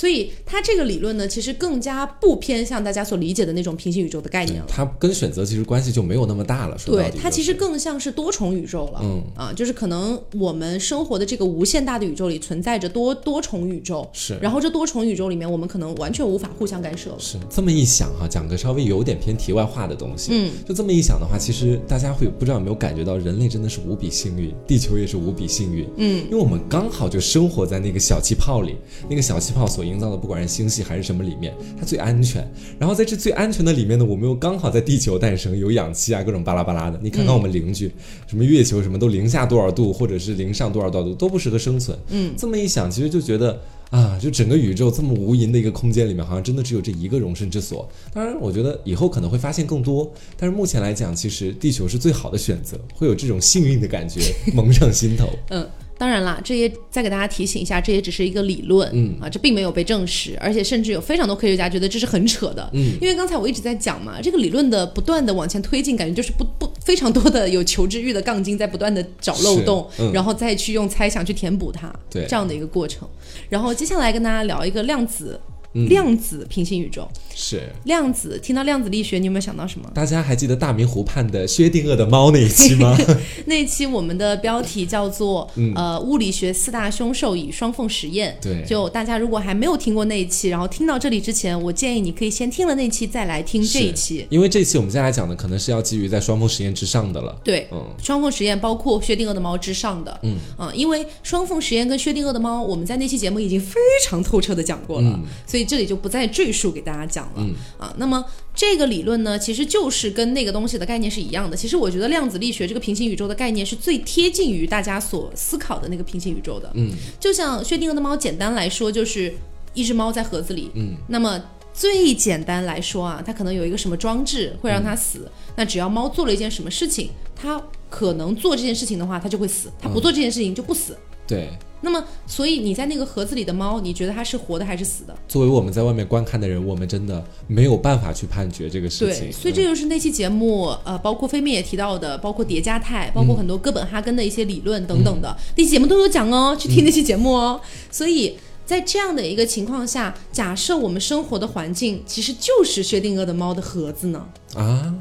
[0.00, 4.64] 所以它这个理论呢，其实更加不偏向大家所理解的那种平行宇宙的概念了。
[4.66, 6.78] 它跟选择其实关系就没有那么大了。
[6.86, 9.00] 对，它其实更像是多重宇宙了。
[9.02, 14.08] 嗯啊，就是可能我们生活的这个无限大的宇宙里存在着多多重宇宙。
[14.14, 14.38] 是。
[14.40, 17.14] 然后这多重宇宙里面，我们可能完全无法互相干涉。
[17.18, 20.30] 是这么一想哈，讲个稍微有点偏题外话的东西。
[20.32, 25.86] 嗯，就这么一想的话，其实大家会不知道有没有感觉到，人类真的是无比幸运，地球也是无比幸运。
[25.98, 28.76] 嗯，因为我们刚好就生活在那个小气泡里，
[29.10, 32.46] 那个小气泡所营造的，不管是星系还是什么里面，它最安全。
[32.78, 36.98] 然后在这最安全的里面呢，我们又刚好在地球诞生，有氧气啊，各种巴拉巴拉的。
[37.02, 37.90] 你看看我们邻居，
[38.26, 41.98] 什么月球什么都零下多少度，或者是零上多少多少度，都不适合生存。
[42.10, 43.60] 嗯，这么一想，其实就觉得。
[43.90, 47.88] 啊，就整个宇宙这么无垠的一个空间里面，好像真的只有这一个容身之所。
[48.14, 54.20] 当然，我觉得以后可能会发现更多，但是目前来讲，其实地球是最好的选择，会有这种幸运的感觉
[54.54, 55.28] 蒙上心头。
[55.48, 55.66] 嗯。
[56.00, 73.06] 当然啦，这也再给大家提醒一下，这也只是一个理论，嗯啊，这并没有被证实，而且甚至有非常多科学家觉得这是很扯的，嗯，因为刚才我一直在讲嘛，这个理论的不断的往前推进，感觉就是不不非常多的有求知欲的杠精在不断的找漏洞，然后再去用猜想去填补它，对这样的一个过程。
[73.50, 75.38] 然后接下来跟大家聊一个量子。
[75.72, 77.08] 量子平行宇宙。
[77.34, 77.62] 是。
[77.84, 79.90] 量子，听到量子力学，你有没有想到什么？
[79.94, 82.96] 大家还记得大明湖畔的薛定谔的猫那一期吗？
[83.46, 88.36] 那一期我们的标题叫做“呃，物理学四大凶兽与双缝实验”。
[88.42, 97.36] 对，就大家如果还没有听过那一期，然后听到这里之前，我建议你可以先听了那期再来听这一期，因为这期我们接下来讲的可能是要基于在双缝实验之上的了。
[97.44, 100.36] 对，嗯，双缝实验包括薛定谔的猫之上的，嗯。
[100.56, 107.46] 啊，因为双缝实验跟薛定谔的猫，我们在那期节目已经非常透彻的讲过了，所以这里就不再赘述给大家讲了
[107.78, 107.94] 啊。
[107.98, 111.56] 那么这个理论呢，其实就是跟那个东西的概念是一样的。
[111.56, 116.70] 其实我觉得量子力学这个平行宇宙的概念是最贴近于大家所思考的那个平行宇宙的。
[116.74, 119.32] 嗯，就像薛定谔的猫，简单来说就是
[119.74, 120.70] 一只猫在盒子里。
[120.74, 121.40] 嗯，那么
[121.72, 125.30] 最简单来说啊，它可能有一个什么装置会让它死。
[125.56, 130.96] 那只要猫做了一件什么事情，它可能做这件事情的话，它就会死；它不做这件事情就不死。
[131.26, 131.50] 对。
[131.82, 135.14] 那么，所以你在那个盒子里的猫，你觉得它是活的还是死的？
[135.26, 139.26] 作为我们在外面观看的人，我们真的没有办法去判决这个事情。
[139.28, 147.60] 对，所以这就是那期节目，呃，包括飞面也提到的，包括叠加态，包括很多哥本哈根的一些理论等等的，那期节目都有讲哦，去听那期节目哦。
[147.90, 154.26] 所以在这样的一个情况下，假设我们生活的环境其实就是薛定谔的猫的盒子呢？
[154.54, 154.94] 啊？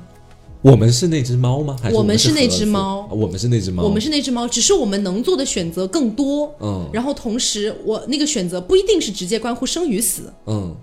[0.61, 1.77] 我们是那只猫吗？
[1.81, 3.07] 还是我们是那只猫？
[3.11, 3.83] 我们是那只猫。
[3.83, 6.53] 我们是那只猫，只是我们能做的选择更多。
[6.59, 10.23] 嗯，然后同时，我那个选择不一定是直接关乎生与死。
[10.47, 10.75] 嗯，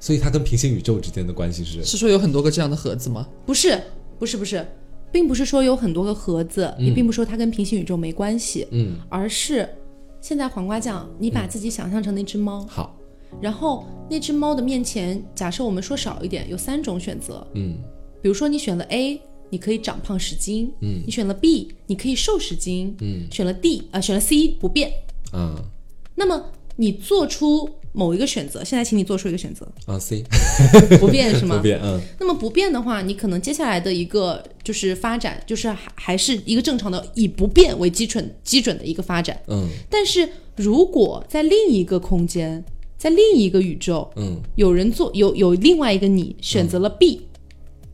[0.00, 1.84] 所以它跟平行宇宙之间的关系是？
[1.84, 3.28] 是说有很多个这样的盒子吗？
[3.46, 3.80] 不是，
[4.18, 4.66] 不是，不是，
[5.12, 8.66] 并不是说有很多个盒子，也并不是说它跟平行宇宙没关系。
[8.72, 9.68] 嗯，而是
[10.20, 12.66] 现在黄瓜酱，你把自己想象成那只猫。
[12.68, 12.98] 好，
[13.40, 17.46] 然后那只猫的面前，假设我们说少一点，有三种选择。
[17.54, 17.78] 嗯。
[18.24, 24.90] 比如说你选了 A，你可以长胖十斤，嗯，你选了 B，你可以瘦十斤，嗯，选了 D 啊，选了 C 不变，
[25.30, 25.62] 啊，
[26.14, 30.24] 那么你做出某一个选择，现在请你做出一个选择啊，C
[30.98, 31.58] 不变是吗？
[31.58, 42.64] 不变，嗯，那么不变的话，你可能接下来的一个就是发展，就是还还是一个正常的以不变为基准基准的一个发展，嗯，但是如果在另一个空间，
[42.96, 47.20] 在另一个宇宙，嗯，有人做有有另外一个你选择了 B。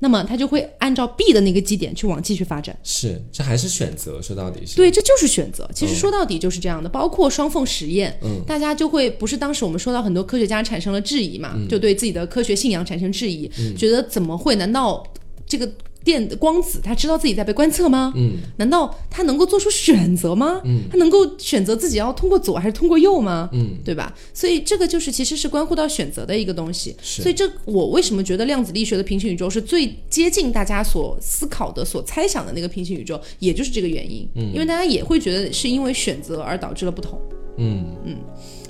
[0.00, 5.70] 那么他就会按照 B 的那个基点去往继续发展，是，这还是选择，说到底是对，这就是选择。
[5.74, 14.56] 其实说到底就是这样的，包括双缝实验，嗯，大家就会不是当时我们说到很多科学家产生了质疑嘛，就对自己的科学信仰产生质疑，觉得怎么会？
[14.56, 15.06] 难道
[15.46, 15.70] 这个？
[16.04, 18.12] 电光子，他知道自己在被观测吗？
[18.16, 20.60] 嗯，难道他能够做出选择吗？
[20.64, 23.48] 嗯，他能够选择自己要通过左还是通过右吗？
[23.52, 24.14] 嗯，对吧？
[24.32, 26.96] 所以这个就是其实是关乎到选择的一个东西。
[27.02, 34.26] 所以这我为什么觉得量子力学的平行宇宙是最接近大家所思考的、所猜想的那个平行宇宙，也就是这个原因。
[34.36, 37.20] 嗯，因为大家也会觉得是因为选择而导致了不同。
[37.58, 38.16] 嗯嗯。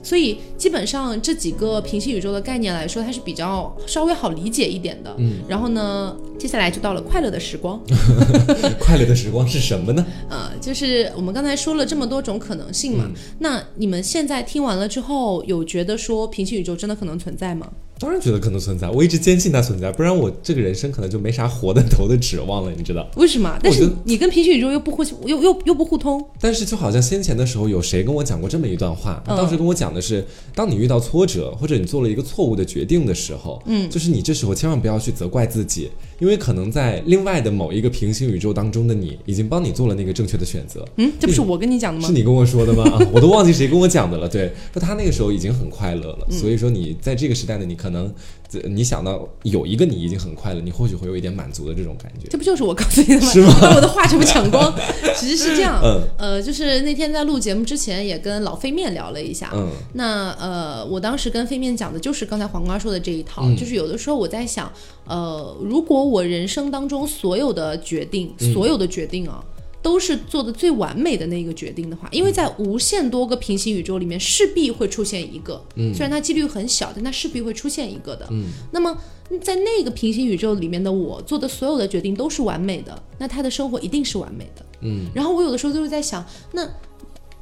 [0.03, 5.15] 所以基本上这几个平行宇宙的概念来说，它是比较稍微好理解一点的。
[5.19, 7.81] 嗯，然后呢，接下来就到了快乐的时光。
[8.81, 10.07] 快乐的时光是什么呢？
[10.29, 13.11] 呃，就是我们刚才说了这么多种可能性嘛。
[13.39, 17.71] 那你们现在听完了之后，有觉得说平行宇宙真的可能存在吗？
[18.01, 23.07] 当然觉得可能存在，我一直坚信它存在，不然我这个人生可能就没啥活的头的指望了，你知道？
[23.17, 23.59] 为什么？
[23.63, 26.25] 但是你跟平行宇宙又不互又又又不互通。
[26.41, 29.23] 但是就好像先前的时候，有谁跟我讲过这么一段话？
[29.27, 35.91] 当时跟我讲的是，当你遇到挫折或者你做了一个错误的决定的时候，嗯，就是你这时候千万不要去责怪自己。
[36.21, 40.87] 因为可能在另外的某一个平行宇宙当中的你，已经帮你做了那个正确的选择。
[40.97, 42.07] 嗯，这不是我跟你讲的吗？
[42.07, 42.85] 是你跟我说的吗？
[42.85, 44.29] 啊， 我都忘记谁跟我讲的了。
[44.29, 48.13] 对，说他那个时候已经很快乐了，所以说你在这个时代的，你可能。
[48.69, 52.27] 你想到有一个你已经很快乐，你或许会有一点满足的这种感觉。
[52.29, 53.27] 这不就是我告诉你的吗？
[53.31, 53.55] 是吗？
[53.61, 54.75] 把我的话全部抢光。
[55.17, 64.73] 其实是这样，嗯，呃，就是那天在录节目之前也跟老飞面聊了一下，嗯，那呃，我当时跟飞面讲的就是刚才黄瓜说的这一套，就是有的时候我在想，
[65.07, 69.45] 呃，如果我人生当中所有的决定，所有的决定啊。
[69.83, 78.45] 都是做的最完美的那个决定的话，因为在无限多个平行宇宙里面，势必会出现一个，嗯，虽然它几率很小，但它势必会出现一个的，嗯。
[78.71, 78.97] 那么
[79.41, 85.07] 在那个平行宇宙里面的我做的所有的决定都是完美的，那他的生活一定是完美的，嗯。
[85.15, 86.69] 然后我有的时候就会在想，那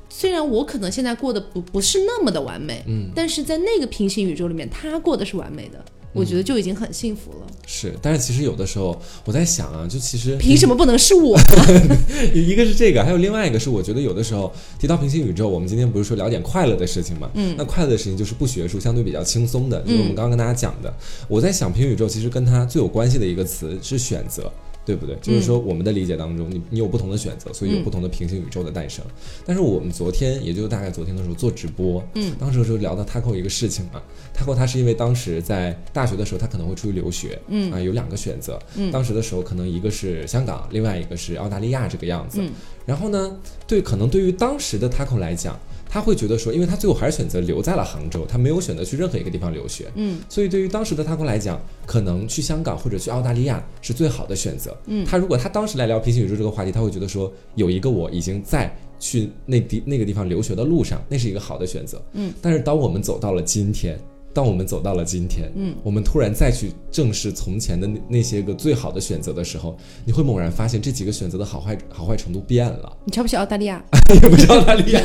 [0.09, 5.85] 虽然我可能现在过得不不是那么的完美，嗯，但是在那个平行宇宙里面，他过的是完美的。
[6.12, 7.46] 我觉得就已经很幸福了。
[7.66, 11.38] 是，但是其实有的时候我在想啊，就其实凭什么不能是我？
[12.34, 17.30] 一个是这个，还有另外一个是，我觉得有的时候提到平行宇宙，我们今天不是说聊点快乐的事情嘛？
[17.34, 20.92] 嗯，那快乐的事情就是不学术，相对比较轻松的，就是我们刚刚跟大家讲的。
[21.28, 24.50] 我在想，平行宇宙其实跟它最有关系的一个词是选择。
[24.88, 25.14] 对不对？
[25.20, 29.05] 就是说，我们的理解当中，你你有不同的选择，所以有不同的平行宇宙的诞生。
[29.44, 34.01] 但是我们昨天，也就大概昨天的时候做直播，嗯，当时的时候聊到 Taco 一个事情嘛
[34.35, 37.70] ，Taco 他是因为当时在大学的时候，他可能会出去留学，嗯。
[37.70, 42.51] 啊，有两个选择，嗯，当时的时候可能一个是香港，另外一个是澳大利亚这个样子，嗯，
[42.87, 45.55] 然后呢，对，可能对于当时的 Taco 来讲。
[45.88, 63.98] 他会觉得说，因为他最后还是选择留在了杭州，他没有选择去任何一个地方留学，嗯，所以对于当时的他来讲，可能去香港或者去澳大利亚是最好的选择，嗯，他如果他当时来聊平行宇宙这个话题，他会觉得说，有一个我已经在去那地那个地方留学的路上，那是一个好的选择，嗯，但是当我们走到了今天。
[64.32, 72.96] 当我们走到了今天，嗯，我们突然再去正视从前的那那些个最好的选择的时候，你会猛然发现这几个选择的好坏好坏程度变了。
[73.04, 73.82] 你瞧不起澳大利亚？
[74.22, 75.00] 也不是澳大利亚，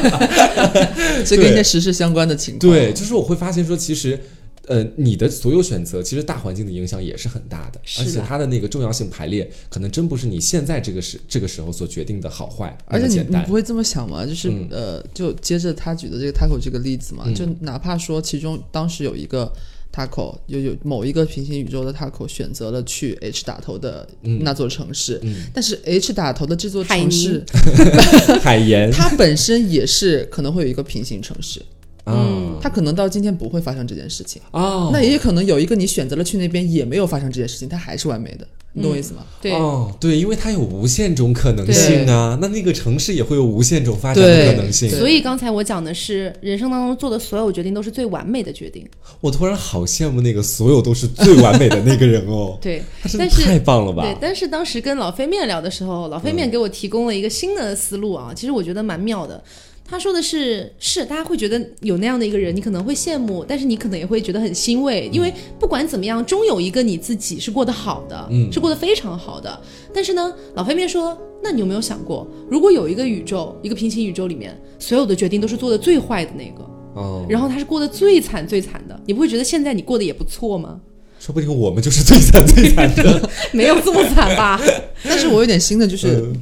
[1.25, 2.71] 这跟一些时事相关的情况。
[2.71, 4.19] 对，就是我会发现说，其实。
[4.67, 12.77] 呃，你的所有选择其实大环境的影响也是很大的，而且它的那个重要性排列，可能真不是你现在这个时这个时候所决定的好坏。
[12.85, 14.25] 而且你你不会这么想吗？
[14.25, 19.51] 就是呃，就接着他举的这个 Taco 这个例子嘛，就哪怕说其中当时有一个
[19.93, 25.21] Taco，有有某一个平行宇宙的 Taco 选择了去 H 打头的那座城市，
[25.53, 27.43] 但是 H 打头的这座城市
[28.41, 31.61] 海盐，它本身也是可能会有一个平行城市。
[32.05, 39.23] 嗯，他可能到今天不会发生这件事情哦，那也可能有一个你选择了去那边，也没有发生这件事情，它还是完美的，你懂我意思吗？
[39.41, 44.89] 对，哦，对，因为它有无限种可能性啊，那那个城市也会有无限种发展的可能性。
[44.89, 48.85] 所以刚才我讲的是，人生当中做的所有决定都是最完美的决定。
[49.21, 52.57] 我突然好羡慕那个所有都是最完美的那个人哦。
[52.61, 52.83] 对，
[53.17, 54.03] 但是太棒了吧？
[54.03, 59.41] 对，但是当时跟老飞面聊的时候，老飞面给我提供了一个新的思路啊，其实我觉得蛮妙的。
[59.85, 69.61] 他说的是是，大家会觉得有那样的一个人，你可能会羡慕，但是你可能也会觉得很欣慰，因为不管怎么样，终有一个你自己是过得好的，嗯，是过得非常好的。
[69.93, 76.63] 但是呢，老黑面说，那你有没有想过，如果有一个宇宙，一个平行宇宙里面，所有的决定都是做的最坏的那个，
[76.95, 80.79] 哦，然后他是过得最惨最惨的，你不会觉得现在你过得也不错吗？
[81.19, 84.59] 说不定我们就是最惨最惨的， 没有这么惨吧？
[85.03, 86.33] 但是我有点新的就是。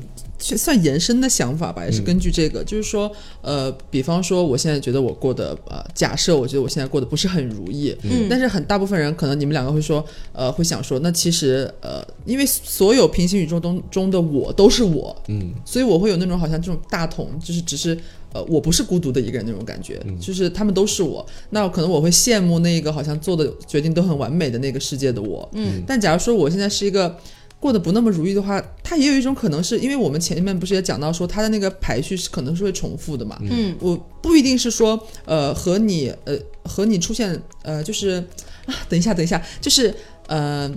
[0.42, 3.10] 算延伸的想法吧，也是根据这个，就是说，
[3.42, 17.96] 呃，比方说，我现在觉得我过得，呃，假设我觉得我现在过得不是很如意，嗯，但是很大部分人可能你们两个会说，呃，会想说，那其实，呃，因为所有平行宇宙中中的我都是我，嗯，所以我会有那种好像这种大同，就是只是，
[18.34, 27.16] 呃，我不是孤独的一个人那种感觉，就是他们都是我，那可能我会羡慕那个好像做的决定都很完美的那个世界的我，嗯，但假如说我现在是一个。
[27.62, 33.40] 过得不那么如意的话，他也有一种可能是因为我们前面不是也讲到说他的那个排序是可能是会重复的嘛？
[33.44, 38.22] 嗯，我不一定是说呃和你呃和你出现呃就是
[38.66, 39.94] 啊等一下等一下就是
[40.26, 40.68] 呃，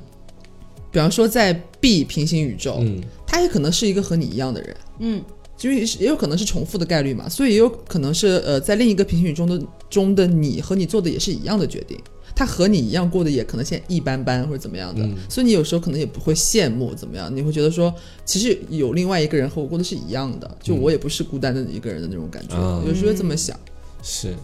[0.92, 5.22] 比方说在 B 平行宇宙，嗯，他也可能是一个和你一样的人，嗯，
[5.62, 11.98] 因为也有可能是重复的概率嘛，所以也有可能是呃在另一个平行宇宙的中的你和你做的也是一样的决定。
[12.36, 17.94] 他和你一样过得也可能现在一般般或者怎么样的，所以你有时候可能也不会羡慕怎么样，你会觉得说
[18.24, 23.58] 其实有另外一个人和我过的是一样的，就我也不是孤单的一个人的那种感觉，有时候这么想。
[24.02, 24.34] 是，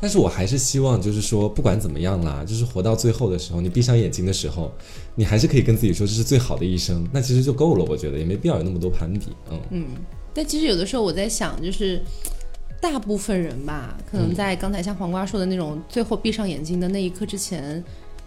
[0.00, 4.72] 但是我还是希望就是说不管怎么样啦，就是活到最后的时候，你闭上眼睛的时候，
[5.16, 9.26] 你还是可以跟自己说这是最好的一生，那其实就够了，我觉得也没必要有那么多攀比。
[9.50, 9.84] 嗯嗯，
[10.32, 12.00] 但其实有的时候我在想就是。
[12.80, 17.82] 大部分人吧，可能在刚才像黄瓜说的那种最后闭上眼睛的那一刻之前，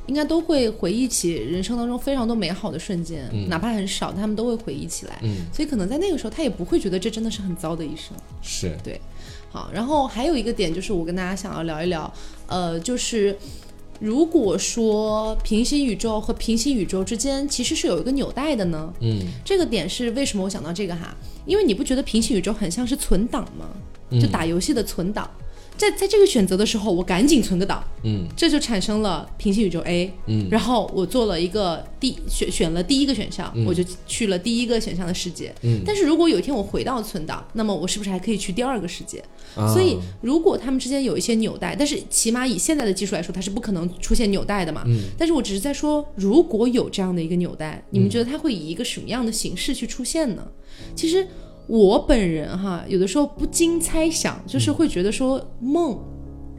[0.06, 5.20] 应该都会回忆起人生当中非常多美好的瞬间，哪怕很少，他们都会回忆起来。
[5.24, 8.16] 嗯，所以可能在那个时候，他也不会觉得这真的是很糟的一生。
[8.42, 9.00] 是对。
[9.50, 12.12] 好，然后还有一个点就是我跟大家想要聊一聊，
[12.48, 13.38] 呃，就是
[14.00, 18.94] 如果说平行宇宙和平行宇宙之间其实是有一个纽带的呢？
[19.02, 21.16] 嗯，这个点是为什么我想到这个哈？
[21.46, 23.68] 因为你不觉得平行宇宙很像是存档吗？
[24.20, 25.30] 就打游戏的存档。
[25.76, 39.18] 在在这个选择的时候，我赶紧存个档，嗯，这就产生了平行宇宙 A，嗯，然后我做了一个第选选了第一个选项，我就去了第一个选项的世界，嗯，但是如果有一天我回到存档，那么我是不是还可以去第二个世界？
[39.56, 39.74] 啊。
[39.74, 50.48] 所以如果他们之间有一些纽带，但是起码以现在的技术来说，它是不可能出现纽带的嘛，嗯，但是我只是在说，如果有这样的一个纽带，你们觉得它会以一个什么样的形式去出现呢？
[50.96, 51.28] 其实
[51.74, 55.98] 我本人哈，有的时候不禁猜想，就是会觉得说梦。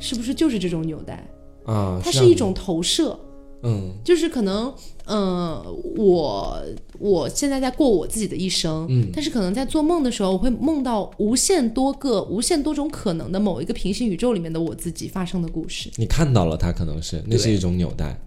[0.00, 1.24] 是不是就是这种纽带？
[1.64, 3.16] 啊，它是一种投射，
[3.62, 4.74] 嗯就是可能，
[5.06, 5.62] 嗯、
[5.96, 6.60] 我
[6.98, 15.88] 我现在在过我自己的一生，嗯但是可能在做梦的时候，我会梦到无限多个、无限多种可能的某一个平行宇宙里面的我自己发生的故事。
[15.96, 18.20] 你看到了它，可能是那是一种纽带。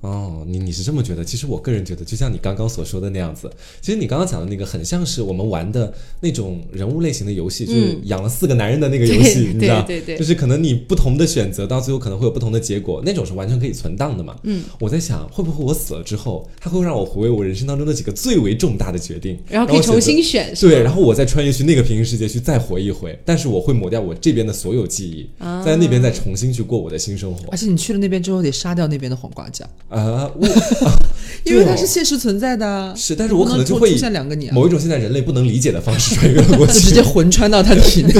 [0.00, 1.24] 哦，你你是这么觉得？
[1.24, 9.82] 其实我个人觉得，就像你刚刚所说的那样子，其实你刚刚讲的那个很像是我们玩的那种人物类型的游戏，就是养了四个男人的那个游戏，对 你知道？
[9.82, 14.36] 对对对就是可能你不同的选择，到最后可能会有不同的结果，那种是完全可以存档的嘛。
[14.44, 27.56] 嗯，我在想，会不会我死了之后，他会让我回味我人生当中的几个最为重大的决定，然后可以重新选，是吧对，然后我再穿越去那个平行世界去再活一回，但是我会抹掉我这边的所有记忆，啊在那边再重新去过我的新生活而。
[27.56, 30.46] 且你去了那边之后得杀掉那边的黄瓜酱，啊，我
[31.44, 32.94] 因为它是现实存在的啊。
[32.96, 38.12] 是，但是我可能就会出以现两个你啊，某一种现在人类不能理解的方式 穿越过去，就直接魂穿到他体内。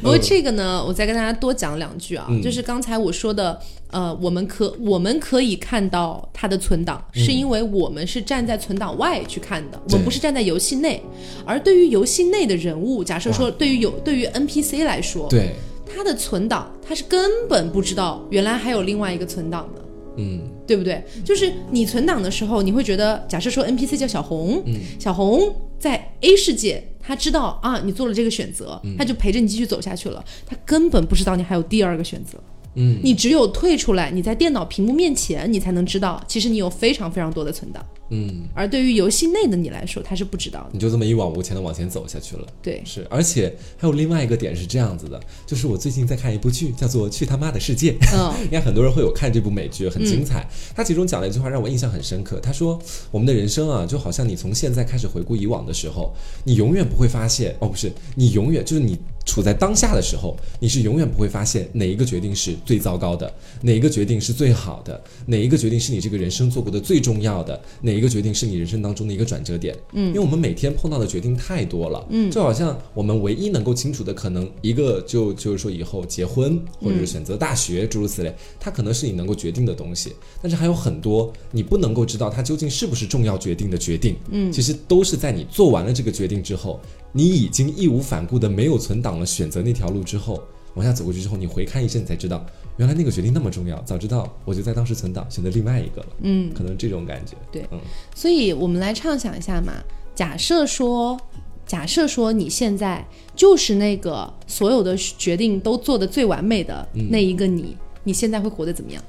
[0.00, 2.40] 不过这个呢，我再跟大家多讲两句啊，嗯。
[2.40, 3.58] 就是刚才我说的，
[3.90, 11.02] 呃，我们可我们可以看到它的存档，是因为我们是站在存档外去看的，我们不是站在游戏内。
[11.44, 15.50] 而对于游戏内的人物，假设说对于有对于 NPC 来说，对，
[15.84, 19.82] 他的存档他是根本不知道原来还有另外一个存档的。
[20.16, 21.02] 嗯对不对？
[21.24, 25.40] 就是你存档的时候，你会觉得，假设说 NPC 叫小红，嗯小红
[25.78, 30.24] 在 A 世界，他知道啊，你做了这个选择，嗯他就陪着你继续走下去了。
[30.46, 32.38] 他根本不知道你还有第二个选择，
[32.74, 37.84] 嗯，你只有退出来，你在电脑屏幕面前，你才能知道，其实你有非常非常多的存档。
[38.10, 40.70] 嗯，而对于游戏内的你来说，他是不知道的。
[40.72, 42.46] 你就这么一往无前的往前走下去了。
[42.62, 47.92] 对，是，而且还有另外一个点是这样子的，就是我最近在看一部剧，叫做《去他妈的世界》。
[48.12, 50.46] 嗯 应该很多人会有看这部美剧，很精彩。
[50.76, 52.78] 他其中讲了一句话让我印象很深刻，他说
[53.10, 56.14] ：“我们的人生啊，就好像你从现在开始回顾以往的时候，
[56.44, 69.74] 你永远不会发现，哦，不是，你永远就是你处在当下的时候，你是永远不会发现哪一个决定是最糟糕的，哪一个决定是最好的，哪一个决定是你这个人生做过的最重要的，哪一个决定是你人生当中的一个转折点。
[69.92, 80.12] 嗯，因为我们每天碰到的决定太多了，嗯，就好像我们唯一能够清楚的，可能一个就就是说以后结婚或者是选择大学诸如此类，它可能是你能够决定的东西，
[80.42, 86.80] 但是还有很多你不能够知道它究竟是不是重要决定的决定，嗯，其实都是在你做完了这个决定之后，
[87.14, 90.42] 你已经义无反顾的没有存档了，选择那条路之后。
[90.74, 92.44] 往下走过去之后，你回看一阵，你才知道
[92.78, 93.80] 原来那个决定那么重要。
[93.82, 96.08] 早知道我就在当时存档，选择另外一个了。
[96.22, 97.36] 嗯，可能这种感觉。
[97.52, 97.78] 对嗯
[98.12, 99.74] 所以我们来畅想一下嘛。
[100.16, 101.16] 假设说，
[101.64, 103.06] 假设说你现在
[103.36, 109.00] 就是那个所有的决定都做的最完美的那一个你，你现在会活得怎么样？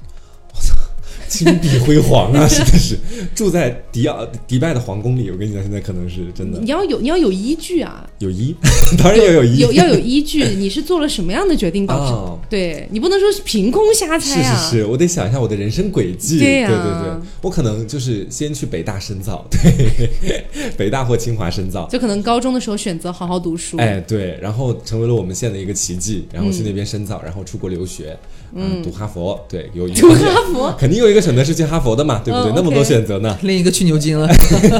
[1.28, 2.96] 金碧辉煌啊， 真的是
[3.34, 5.30] 住在迪奥迪拜的皇宫里。
[5.30, 8.54] 我跟你讲，现在可能是真的你要有你要有依据啊，有依，
[8.98, 12.12] 当然要有依，有要有依据，你是做了什么样的决定导致？
[12.12, 14.56] 哦对你不能说是凭空瞎猜啊。
[14.70, 16.38] 是是是，我得想一下我的人生轨迹。
[16.38, 20.44] 对呀对对我可能就是先去北大深造， 对，
[20.76, 21.88] 北大或清华深造。
[21.90, 28.16] 就可能高中的时候选择好好读书，哎，对，然后成为了我们县的一个奇迹，然后去那边深造，然后出国留学，
[28.56, 32.50] 嗯，读哈佛，对，有一个读哈佛，肯定有一个选择是去哈佛的嘛，对不对？
[32.50, 34.26] 嗯那么多选择呢，另一个去牛津了，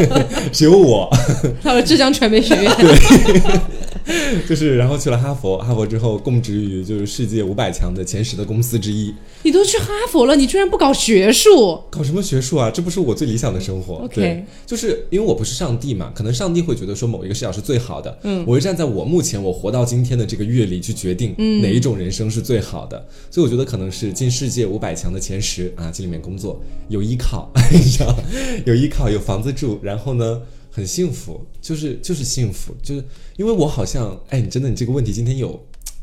[0.51, 1.11] 只有我，
[1.63, 9.13] 到了浙江传媒学院， 对就是然后去了哈佛，哈佛之后供职于就是世界五百强的前十的公司之一，
[9.43, 11.79] 你都去哈佛了，你居然不搞学术？
[11.91, 12.71] 搞什么学术啊？
[12.71, 13.97] 这不是我最理想的生活。
[13.97, 26.59] OK 对，就是因为我不是上帝嘛，可能上帝会觉得说某一个视角是最好的，嗯，我会站在我目前我活到今天的这个阅历去决定哪一种人生是最好的，所以我觉得可能是进世界五百强的前十啊，进里面工作
[26.89, 28.17] 有依靠， 你知道，
[28.65, 30.41] 有依靠，有房子住，然后呢。
[30.69, 33.03] 很幸福，就是就是幸福，就是
[33.39, 35.59] 因为我好像，哎，你真的你这个问题今天有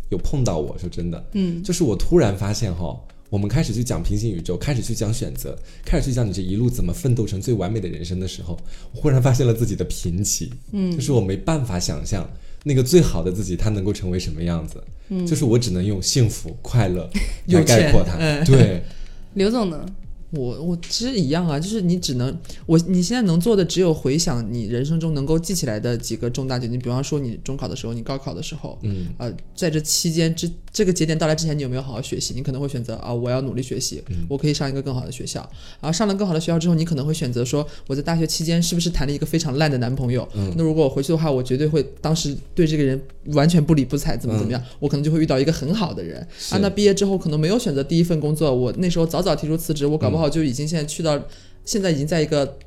[0.09, 2.99] 有碰到我说真的，嗯，就是我突然发现哈，
[3.29, 5.55] 我们开始去讲平行宇宙，开始去讲选择，
[5.85, 8.57] 开始去讲你这一路怎么奋斗成最完美的人生的时候，
[8.95, 12.27] 我忽然发现了自己的贫瘠，嗯，就是我没办法想象
[12.63, 17.09] 那个最好的自己他能够成为什么样子，嗯，就是我只能用幸福快乐
[17.47, 18.83] 来 概括它，对。
[19.35, 19.83] 刘总呢？
[20.33, 32.33] 我我其实一样啊，就是你只能我你现在能做的只有回想你人生中能够记起来的几个重大决定，比方说你中考的时候，你高考的时候，嗯，呃，在这期间之这个节点到来之前，你有没有好好学习？
[32.33, 35.39] 你可能会选择啊，我要努力学习，我可以上一个更好的学校。
[35.79, 40.27] 然后上了更好的学校之后，你可能会选择说，我在大学期间是不是谈了一个非常烂的男朋友？
[40.33, 44.61] 嗯，那如果我回去的话，我绝对会当时对这个人完全不理不睬，怎么怎么样？
[44.79, 46.19] 我可能就会遇到一个很好的人。
[46.49, 51.03] 啊，那毕业之后可能没有选择第一份工作，我那时候早早提出辞职，我搞不好就已经现在去。
[51.03, 51.19] 到
[51.65, 52.57] 现在已经在一个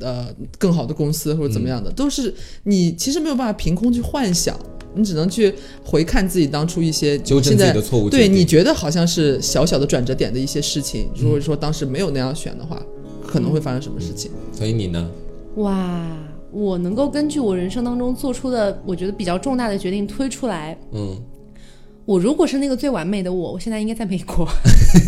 [0.00, 0.26] 呃
[0.58, 2.34] 更好的公司或者怎么样的，都是
[2.64, 4.58] 你其实没有办法凭空去幻想，
[4.92, 5.54] 你只能去
[5.84, 11.08] 回看自己当初一些纠正自己的错误，对你觉得好像是小小的转折点的一些事情。
[11.14, 12.82] 如果说当时没有那样选的话，
[13.24, 14.32] 可能会发生什么事情？
[14.52, 15.08] 所以你呢？
[15.54, 16.04] 哇，
[16.50, 21.16] 我能够根据我人生当中做出的我觉得比较重大的决定推出来，嗯。
[22.10, 24.44] 我如果是那个最完美的我，我现在应该在美国。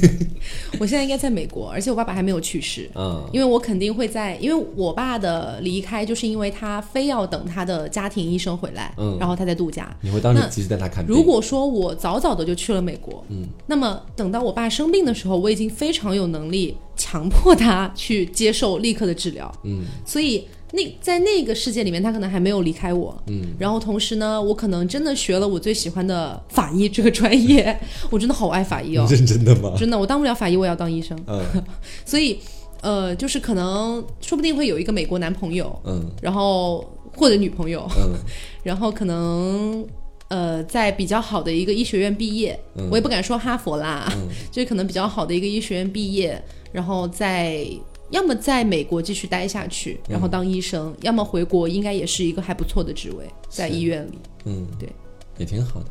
[0.79, 2.89] 我现在应该在美国，而且我爸爸还没有去世。
[2.95, 9.93] 嗯，因为我肯定会在，因为我爸的离开就是因为他非要等他的家庭医生回来，嗯，然后他在度假。
[10.01, 19.53] 你会当时及时带他看如果说我早早的就去了美国，嗯，那么等到我爸生病的时候，我已经非常有能力强迫他去接受立刻的治疗。
[19.65, 20.47] 嗯，所以。
[20.75, 27.79] 那在那个世界里面，他可能还没有离开我，嗯，然后同时呢，我可能真的学了我最喜欢的法医这个专业，
[28.11, 29.75] 我真的好爱法医哦，认真的吗？
[29.77, 31.45] 真的，我当不了法医，我也要当医生，嗯，
[32.07, 32.39] 所以，
[32.81, 38.15] 呃，就是可能说不定会有一个美国男朋友，嗯，然后或者女朋友，嗯，
[38.65, 39.87] 然后可能
[40.29, 42.59] 呃，在比较好的一个医学院毕业，
[42.91, 44.11] 我也不敢说哈佛啦，
[44.51, 46.43] 就是可能比较好的一个医学院毕业，
[46.73, 47.67] 然后在。
[48.13, 54.19] 要么在美国继续待下去，然后当医生；要么回国，应该也是一个还不错的职位，在医院里。
[54.45, 54.89] 嗯，对，
[55.39, 55.87] 也挺好的。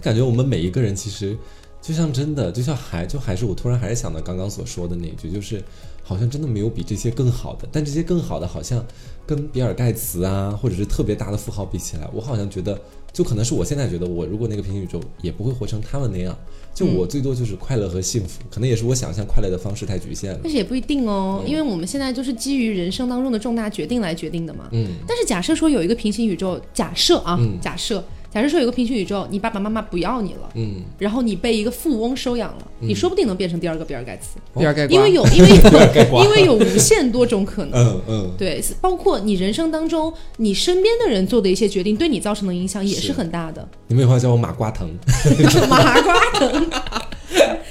[0.00, 1.36] 感觉我们每一个人其实，
[1.82, 5.60] 就像真的，就像还就还是我突然还是想到刚刚所说的那句，就是
[6.04, 8.84] 好像真的没有比这些更好的，但这些更好的好像
[9.26, 12.80] 跟比尔盖茨啊，或者是特别大的富豪比起来，我好像觉得。
[13.12, 16.36] 就可能是我现在觉得，我如果那个平行宇宙也不会活成他们那样，
[16.74, 20.40] 就我最多就是快乐和幸福，可能也是我想象快乐的方式太局限了。
[20.42, 24.68] 但是也不一定哦，因为我们现在就是基于人生当中的重大决定来决定的嘛。
[24.72, 24.88] 嗯。
[25.06, 28.02] 但是假设说有一个平行宇宙，假设啊，假设。
[28.30, 35.56] 假设说有个平行宇宙，你爸爸妈妈不要你了，嗯，然后你被一个富翁收养了，你说不定能变成第二个比尔盖茨，比尔盖茨因为有，因为有，
[36.24, 43.66] 因为有无限多种可能，嗯嗯，对，包括你人生当中你身边的人做的一些决定，对你造成的影响也是很大的。
[43.86, 44.88] 你们有话叫我马瓜藤，
[45.68, 46.70] 马瓜藤。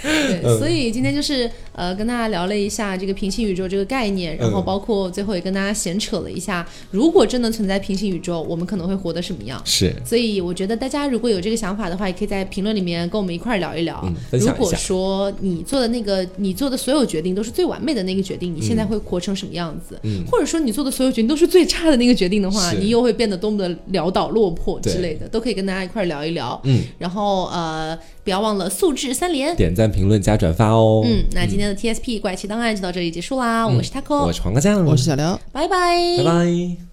[0.01, 9.61] 对，所以今天就是呃跟大家聊了一下这个平行宇宙这个概念，然后包括最后也跟大家闲扯了一下，如果真的存在平行宇宙，我们可能会活得什么样？
[9.63, 14.03] 是，所以我觉得大家如果有这个想法的话，也可以在评论里面跟我们一块儿聊一聊。
[14.31, 19.99] 如果说你做的那个你做的所有决定都是最完美的那个决定，你现在会活成什么样子？
[20.01, 26.59] 嗯，或者说你做的所有决定都是最差的那个决定的话，你又会变得多么的潦倒落魄之类的，都可以跟大家一块儿聊一聊。
[26.63, 27.95] 嗯，然后呃。
[28.27, 31.01] 不要忘了素质三连，点赞、评论、加转发哦。
[31.05, 33.67] 嗯，那今天的 TSP 怪奇档案就到这里结束啦。
[33.67, 36.86] 我是 Taco，我是黄瓜酱，我是小刘，拜拜，拜拜。